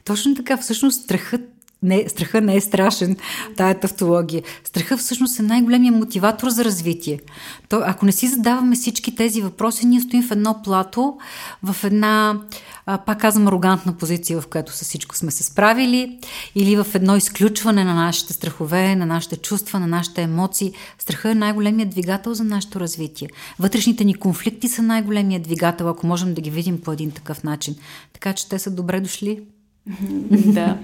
Точно 0.04 0.34
така, 0.34 0.56
всъщност 0.56 1.02
страхът 1.02 1.40
не, 1.82 2.08
страха 2.08 2.40
не 2.40 2.56
е 2.56 2.60
страшен, 2.60 3.16
тая 3.56 3.80
тавтология. 3.80 4.42
Страха 4.64 4.96
всъщност 4.96 5.38
е 5.38 5.42
най-големия 5.42 5.92
мотиватор 5.92 6.48
за 6.48 6.64
развитие. 6.64 7.20
То, 7.68 7.82
ако 7.84 8.06
не 8.06 8.12
си 8.12 8.28
задаваме 8.28 8.76
всички 8.76 9.14
тези 9.14 9.42
въпроси, 9.42 9.86
ние 9.86 10.00
стоим 10.00 10.22
в 10.22 10.30
едно 10.30 10.62
плато, 10.64 11.18
в 11.62 11.84
една, 11.84 12.40
а, 12.86 12.98
пак 12.98 13.20
казвам, 13.20 13.48
арогантна 13.48 13.92
позиция, 13.92 14.40
в 14.40 14.46
която 14.46 14.72
с 14.72 14.82
всичко 14.82 15.16
сме 15.16 15.30
се 15.30 15.44
справили, 15.44 16.18
или 16.54 16.76
в 16.76 16.86
едно 16.94 17.16
изключване 17.16 17.84
на 17.84 17.94
нашите 17.94 18.32
страхове, 18.32 18.96
на 18.96 19.06
нашите 19.06 19.36
чувства, 19.36 19.80
на 19.80 19.86
нашите 19.86 20.22
емоции. 20.22 20.72
Страха 20.98 21.30
е 21.30 21.34
най-големият 21.34 21.90
двигател 21.90 22.34
за 22.34 22.44
нашето 22.44 22.80
развитие. 22.80 23.28
Вътрешните 23.58 24.04
ни 24.04 24.14
конфликти 24.14 24.68
са 24.68 24.82
най-големият 24.82 25.42
двигател, 25.42 25.88
ако 25.88 26.06
можем 26.06 26.34
да 26.34 26.40
ги 26.40 26.50
видим 26.50 26.80
по 26.80 26.92
един 26.92 27.10
такъв 27.10 27.44
начин. 27.44 27.76
Така 28.12 28.32
че 28.32 28.48
те 28.48 28.58
са 28.58 28.70
добре 28.70 29.00
дошли. 29.00 29.42
да. 30.30 30.78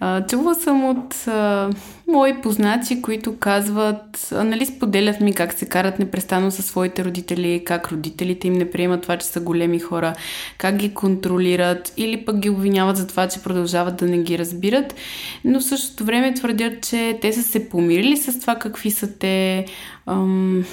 А, 0.00 0.26
чула 0.26 0.54
съм 0.54 0.84
от 0.84 1.14
а, 1.28 1.70
мои 2.08 2.40
познати, 2.40 3.02
които 3.02 3.36
казват, 3.38 4.32
а, 4.32 4.44
нали 4.44 4.66
споделят 4.66 5.20
ми 5.20 5.34
как 5.34 5.52
се 5.52 5.68
карат 5.68 5.98
непрестанно 5.98 6.50
със 6.50 6.66
своите 6.66 7.04
родители, 7.04 7.62
как 7.66 7.92
родителите 7.92 8.48
им 8.48 8.54
не 8.54 8.70
приемат 8.70 9.02
това, 9.02 9.16
че 9.16 9.26
са 9.26 9.40
големи 9.40 9.78
хора, 9.78 10.14
как 10.58 10.76
ги 10.76 10.94
контролират 10.94 11.92
или 11.96 12.24
пък 12.24 12.38
ги 12.38 12.50
обвиняват 12.50 12.96
за 12.96 13.06
това, 13.06 13.28
че 13.28 13.42
продължават 13.42 13.96
да 13.96 14.06
не 14.06 14.18
ги 14.18 14.38
разбират, 14.38 14.94
но 15.44 15.60
в 15.60 15.64
същото 15.64 16.04
време 16.04 16.34
твърдят, 16.34 16.88
че 16.88 17.18
те 17.20 17.32
са 17.32 17.42
се 17.42 17.68
помирили 17.68 18.16
с 18.16 18.40
това 18.40 18.54
какви 18.54 18.90
са 18.90 19.18
те. 19.18 19.66
Ам, 20.06 20.64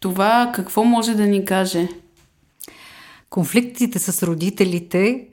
това 0.00 0.52
какво 0.54 0.84
може 0.84 1.14
да 1.14 1.26
ни 1.26 1.44
каже? 1.44 1.88
Конфликтите 3.30 3.98
с 3.98 4.22
родителите 4.22 5.26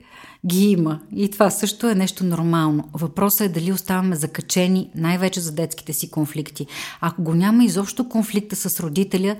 ги 0.46 0.70
има. 0.70 1.00
И 1.16 1.30
това 1.30 1.50
също 1.50 1.88
е 1.88 1.94
нещо 1.94 2.24
нормално. 2.24 2.88
Въпросът 2.94 3.40
е 3.40 3.48
дали 3.48 3.72
оставаме 3.72 4.16
закачени 4.16 4.90
най-вече 4.94 5.40
за 5.40 5.52
детските 5.52 5.92
си 5.92 6.10
конфликти. 6.10 6.66
Ако 7.00 7.22
го 7.22 7.34
няма 7.34 7.64
изобщо 7.64 8.08
конфликта 8.08 8.56
с 8.56 8.80
родителя, 8.80 9.36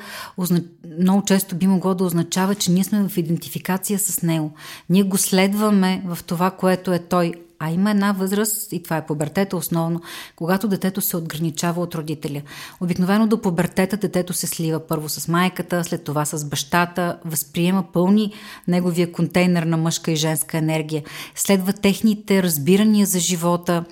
много 1.01 1.25
често 1.25 1.57
би 1.57 1.67
могло 1.67 1.95
да 1.95 2.05
означава, 2.05 2.55
че 2.55 2.73
ние 2.73 2.85
сме 2.85 3.09
в 3.09 3.17
идентификация 3.17 3.99
с 3.99 4.23
него. 4.23 4.53
Ние 4.91 5.03
го 5.03 5.19
следваме 5.19 6.03
в 6.07 6.19
това, 6.27 6.51
което 6.51 6.93
е 6.93 6.99
той, 6.99 7.33
а 7.65 7.71
има 7.71 7.91
една 7.91 8.13
възраст, 8.13 8.73
и 8.73 8.83
това 8.83 8.97
е 8.97 9.07
пубертета 9.07 9.57
основно, 9.57 10.01
когато 10.37 10.69
детето 10.69 11.01
се 11.01 11.17
отграничава 11.17 11.83
от 11.83 11.95
родителя. 11.95 12.43
Обикновено 12.81 13.27
до 13.27 13.41
пубертета 13.41 13.97
детето 13.97 14.33
се 14.33 14.47
слива 14.47 14.87
първо 14.87 15.09
с 15.09 15.29
майката, 15.29 15.85
след 15.85 16.05
това 16.05 16.25
с 16.25 16.45
бащата, 16.45 17.19
възприема 17.25 17.85
пълни 17.93 18.33
неговия 18.69 19.13
контейнер 19.13 19.63
на 19.63 19.77
мъжка 19.77 20.13
и 20.13 20.17
женска 20.17 20.59
енергия. 20.59 21.03
Следва 21.35 21.73
техните 21.73 22.43
разбирания 22.43 23.07
за 23.07 23.19
живота, 23.19 23.85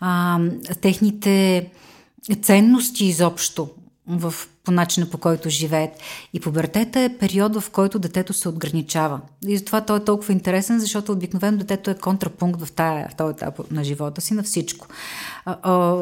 а, 0.00 0.40
техните 0.80 1.66
ценности 2.42 3.04
изобщо 3.04 3.68
в, 4.06 4.34
по 4.68 4.72
начина 4.72 5.06
по 5.06 5.18
който 5.18 5.48
живеят. 5.48 5.90
И 6.32 6.40
пубертета 6.40 7.00
е 7.00 7.16
период, 7.16 7.56
в 7.56 7.70
който 7.70 7.98
детето 7.98 8.32
се 8.32 8.48
отграничава. 8.48 9.20
И 9.46 9.56
затова 9.56 9.80
той 9.80 9.96
е 9.96 10.04
толкова 10.04 10.32
интересен, 10.32 10.80
защото 10.80 11.12
обикновено 11.12 11.58
детето 11.58 11.90
е 11.90 11.94
контрапункт 11.94 12.62
в, 12.62 12.72
тая, 12.72 13.08
в 13.12 13.14
този 13.14 13.32
етап 13.32 13.60
на 13.70 13.84
живота 13.84 14.20
си 14.20 14.34
на 14.34 14.42
всичко. 14.42 14.86
А, 15.44 15.96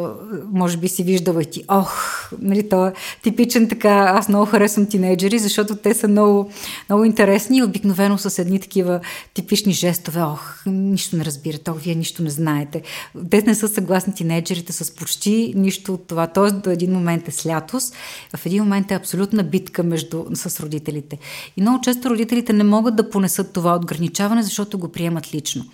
може 0.53 0.77
би 0.77 0.89
си 0.89 1.03
виждала 1.03 1.43
и 1.43 1.47
ти, 1.47 1.65
ох, 1.69 2.31
нали, 2.41 2.69
то 2.69 2.87
е 2.87 2.93
типичен 3.23 3.69
така, 3.69 4.13
аз 4.15 4.29
много 4.29 4.47
харесвам 4.47 4.87
тинейджери, 4.87 5.39
защото 5.39 5.77
те 5.77 5.95
са 5.95 6.09
много, 6.09 6.51
много 6.89 7.05
интересни 7.05 7.59
и 7.59 7.63
обикновено 7.63 8.19
с 8.19 8.39
едни 8.39 8.61
такива 8.61 9.01
типични 9.35 9.73
жестове, 9.73 10.23
ох, 10.23 10.63
нищо 10.67 11.17
не 11.17 11.25
разбирате, 11.25 11.71
ох, 11.71 11.81
вие 11.81 11.95
нищо 11.95 12.23
не 12.23 12.31
знаете. 12.31 12.83
Те 13.31 13.43
не 13.43 13.55
са 13.55 13.69
съгласни 13.69 14.15
тинейджерите 14.15 14.73
с 14.73 14.95
почти 14.95 15.53
нищо 15.57 15.95
от 15.95 16.07
това. 16.07 16.27
Тоест 16.27 16.63
до 16.63 16.71
един 16.71 16.93
момент 16.93 17.29
е 17.29 17.31
слятост, 17.31 17.95
в 18.37 18.47
един 18.47 18.56
момент 18.61 18.91
е 18.91 18.95
абсолютна 18.95 19.43
битка 19.43 19.83
между, 19.83 20.25
с 20.35 20.61
родителите. 20.61 21.19
И 21.57 21.61
много 21.61 21.81
често 21.81 22.11
родителите 22.11 22.53
не 22.53 22.65
могат 22.65 22.97
да 22.97 23.11
понесат 23.11 23.53
това 23.53 23.77
ограничаване, 23.77 24.43
защото 24.43 24.79
го 24.79 24.89
приемат 24.89 25.35
лично. 25.35 25.65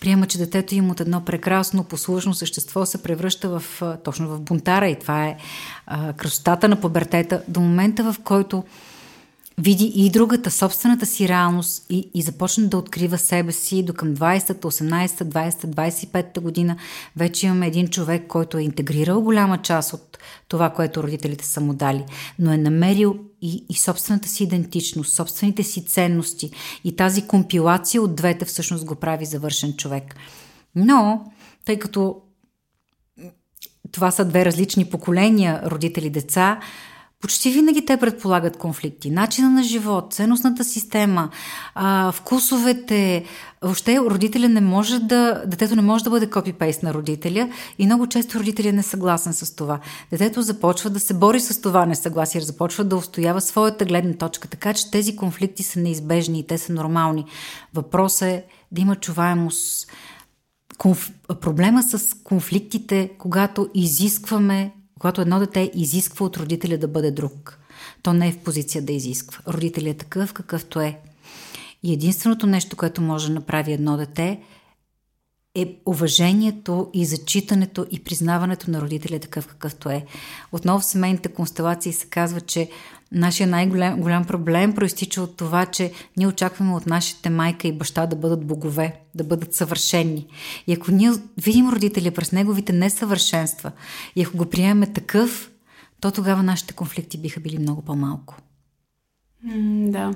Приема, 0.00 0.26
че 0.26 0.38
детето 0.38 0.74
им 0.74 0.90
от 0.90 1.00
едно 1.00 1.24
прекрасно, 1.24 1.84
послушно 1.84 2.34
същество 2.34 2.86
се 2.86 3.02
превръща 3.02 3.48
в, 3.48 3.82
точно 4.04 4.28
в 4.28 4.40
бунтара 4.40 4.88
и 4.88 4.98
това 4.98 5.26
е 5.26 5.36
а, 5.86 6.12
красотата 6.12 6.68
на 6.68 6.76
пубертета 6.76 7.42
до 7.48 7.60
момента, 7.60 8.12
в 8.12 8.16
който 8.24 8.64
види 9.60 9.92
и 9.94 10.10
другата, 10.10 10.50
собствената 10.50 11.06
си 11.06 11.28
реалност 11.28 11.86
и, 11.90 12.10
и 12.14 12.22
започне 12.22 12.66
да 12.66 12.78
открива 12.78 13.18
себе 13.18 13.52
си 13.52 13.82
до 13.82 13.94
към 13.94 14.16
20-та, 14.16 14.54
18-та, 14.68 15.24
20-та, 15.24 15.68
25-та 15.68 16.40
година. 16.40 16.76
Вече 17.16 17.46
имаме 17.46 17.66
един 17.66 17.88
човек, 17.88 18.26
който 18.26 18.58
е 18.58 18.62
интегрирал 18.62 19.20
голяма 19.20 19.62
част 19.62 19.92
от 19.92 20.18
това, 20.48 20.70
което 20.70 21.02
родителите 21.02 21.46
са 21.46 21.60
му 21.60 21.74
дали, 21.74 22.04
но 22.38 22.52
е 22.52 22.56
намерил 22.56 23.16
и, 23.42 23.64
и 23.68 23.74
собствената 23.74 24.28
си 24.28 24.44
идентичност, 24.44 25.14
собствените 25.14 25.62
си 25.62 25.84
ценности 25.84 26.50
и 26.84 26.96
тази 26.96 27.26
компилация 27.26 28.02
от 28.02 28.14
двете 28.14 28.44
всъщност 28.44 28.84
го 28.84 28.94
прави 28.94 29.24
завършен 29.24 29.72
човек. 29.72 30.14
Но, 30.74 31.32
тъй 31.64 31.78
като 31.78 32.16
това 33.92 34.10
са 34.10 34.24
две 34.24 34.44
различни 34.44 34.84
поколения 34.84 35.62
родители-деца, 35.66 36.60
почти 37.20 37.50
винаги 37.50 37.86
те 37.86 37.96
предполагат 37.96 38.56
конфликти. 38.56 39.10
Начина 39.10 39.50
на 39.50 39.62
живот, 39.62 40.12
ценностната 40.12 40.64
система, 40.64 41.30
вкусовете. 42.12 43.24
Въобще 43.62 43.98
родителя 43.98 44.48
не 44.48 44.60
може 44.60 44.98
да, 44.98 45.42
детето 45.46 45.76
не 45.76 45.82
може 45.82 46.04
да 46.04 46.10
бъде 46.10 46.30
копипейст 46.30 46.82
на 46.82 46.94
родителя 46.94 47.50
и 47.78 47.86
много 47.86 48.06
често 48.06 48.38
родителя 48.38 48.78
е 48.78 48.82
съгласен 48.82 49.32
с 49.32 49.56
това. 49.56 49.80
Детето 50.10 50.42
започва 50.42 50.90
да 50.90 51.00
се 51.00 51.14
бори 51.14 51.40
с 51.40 51.60
това 51.60 51.86
несъгласие, 51.86 52.40
започва 52.40 52.84
да 52.84 52.96
устоява 52.96 53.40
своята 53.40 53.84
гледна 53.84 54.14
точка, 54.14 54.48
така 54.48 54.74
че 54.74 54.90
тези 54.90 55.16
конфликти 55.16 55.62
са 55.62 55.80
неизбежни 55.80 56.40
и 56.40 56.46
те 56.46 56.58
са 56.58 56.72
нормални. 56.72 57.24
Въпросът 57.74 58.28
е 58.28 58.44
да 58.72 58.80
има 58.80 58.96
чуваемост. 58.96 59.86
Конф... 60.78 61.10
Проблема 61.40 61.82
с 61.82 62.16
конфликтите, 62.24 63.10
когато 63.18 63.68
изискваме 63.74 64.72
когато 65.00 65.20
едно 65.20 65.38
дете 65.38 65.70
изисква 65.74 66.26
от 66.26 66.36
родителя 66.36 66.78
да 66.78 66.88
бъде 66.88 67.10
друг, 67.10 67.58
то 68.02 68.12
не 68.12 68.28
е 68.28 68.32
в 68.32 68.38
позиция 68.38 68.82
да 68.82 68.92
изисква. 68.92 69.52
Родителят 69.52 69.94
е 69.94 69.98
такъв, 69.98 70.32
какъвто 70.32 70.80
е. 70.80 70.98
И 71.82 71.92
единственото 71.92 72.46
нещо, 72.46 72.76
което 72.76 73.02
може 73.02 73.26
да 73.26 73.34
направи 73.34 73.72
едно 73.72 73.96
дете, 73.96 74.40
е 75.54 75.76
уважението 75.86 76.90
и 76.94 77.04
зачитането 77.04 77.86
и 77.90 78.04
признаването 78.04 78.70
на 78.70 78.80
родителя 78.80 79.18
такъв 79.18 79.46
какъвто 79.46 79.90
е. 79.90 80.06
Отново 80.52 80.80
в 80.80 80.84
семейните 80.84 81.28
констелации 81.28 81.92
се 81.92 82.06
казва, 82.06 82.40
че 82.40 82.70
Нашия 83.12 83.46
най-голям 83.46 84.00
голям 84.00 84.24
проблем 84.24 84.74
проистича 84.74 85.22
от 85.22 85.36
това, 85.36 85.66
че 85.66 85.92
ние 86.16 86.26
очакваме 86.26 86.74
от 86.74 86.86
нашите 86.86 87.30
майка 87.30 87.68
и 87.68 87.72
баща 87.72 88.06
да 88.06 88.16
бъдат 88.16 88.46
богове, 88.46 88.94
да 89.14 89.24
бъдат 89.24 89.54
съвършенни. 89.54 90.26
И 90.66 90.72
ако 90.72 90.90
ние 90.90 91.10
видим 91.38 91.68
родителя 91.68 92.10
през 92.10 92.32
неговите 92.32 92.72
несъвършенства 92.72 93.72
и 94.16 94.22
ако 94.22 94.36
го 94.36 94.46
приемем 94.46 94.92
такъв, 94.92 95.50
то 96.00 96.10
тогава 96.10 96.42
нашите 96.42 96.74
конфликти 96.74 97.18
биха 97.18 97.40
били 97.40 97.58
много 97.58 97.82
по-малко. 97.82 98.36
Да. 99.88 100.14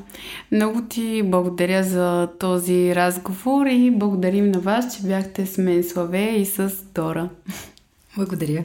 Много 0.52 0.82
ти 0.82 1.22
благодаря 1.24 1.84
за 1.84 2.28
този 2.38 2.94
разговор 2.94 3.66
и 3.66 3.90
благодарим 3.90 4.50
на 4.50 4.60
вас, 4.60 4.96
че 4.96 5.06
бяхте 5.06 5.46
с 5.46 5.58
мен 5.58 5.84
Славе 5.84 6.36
и 6.36 6.46
с 6.46 6.72
Дора. 6.94 7.28
Благодаря. 8.16 8.64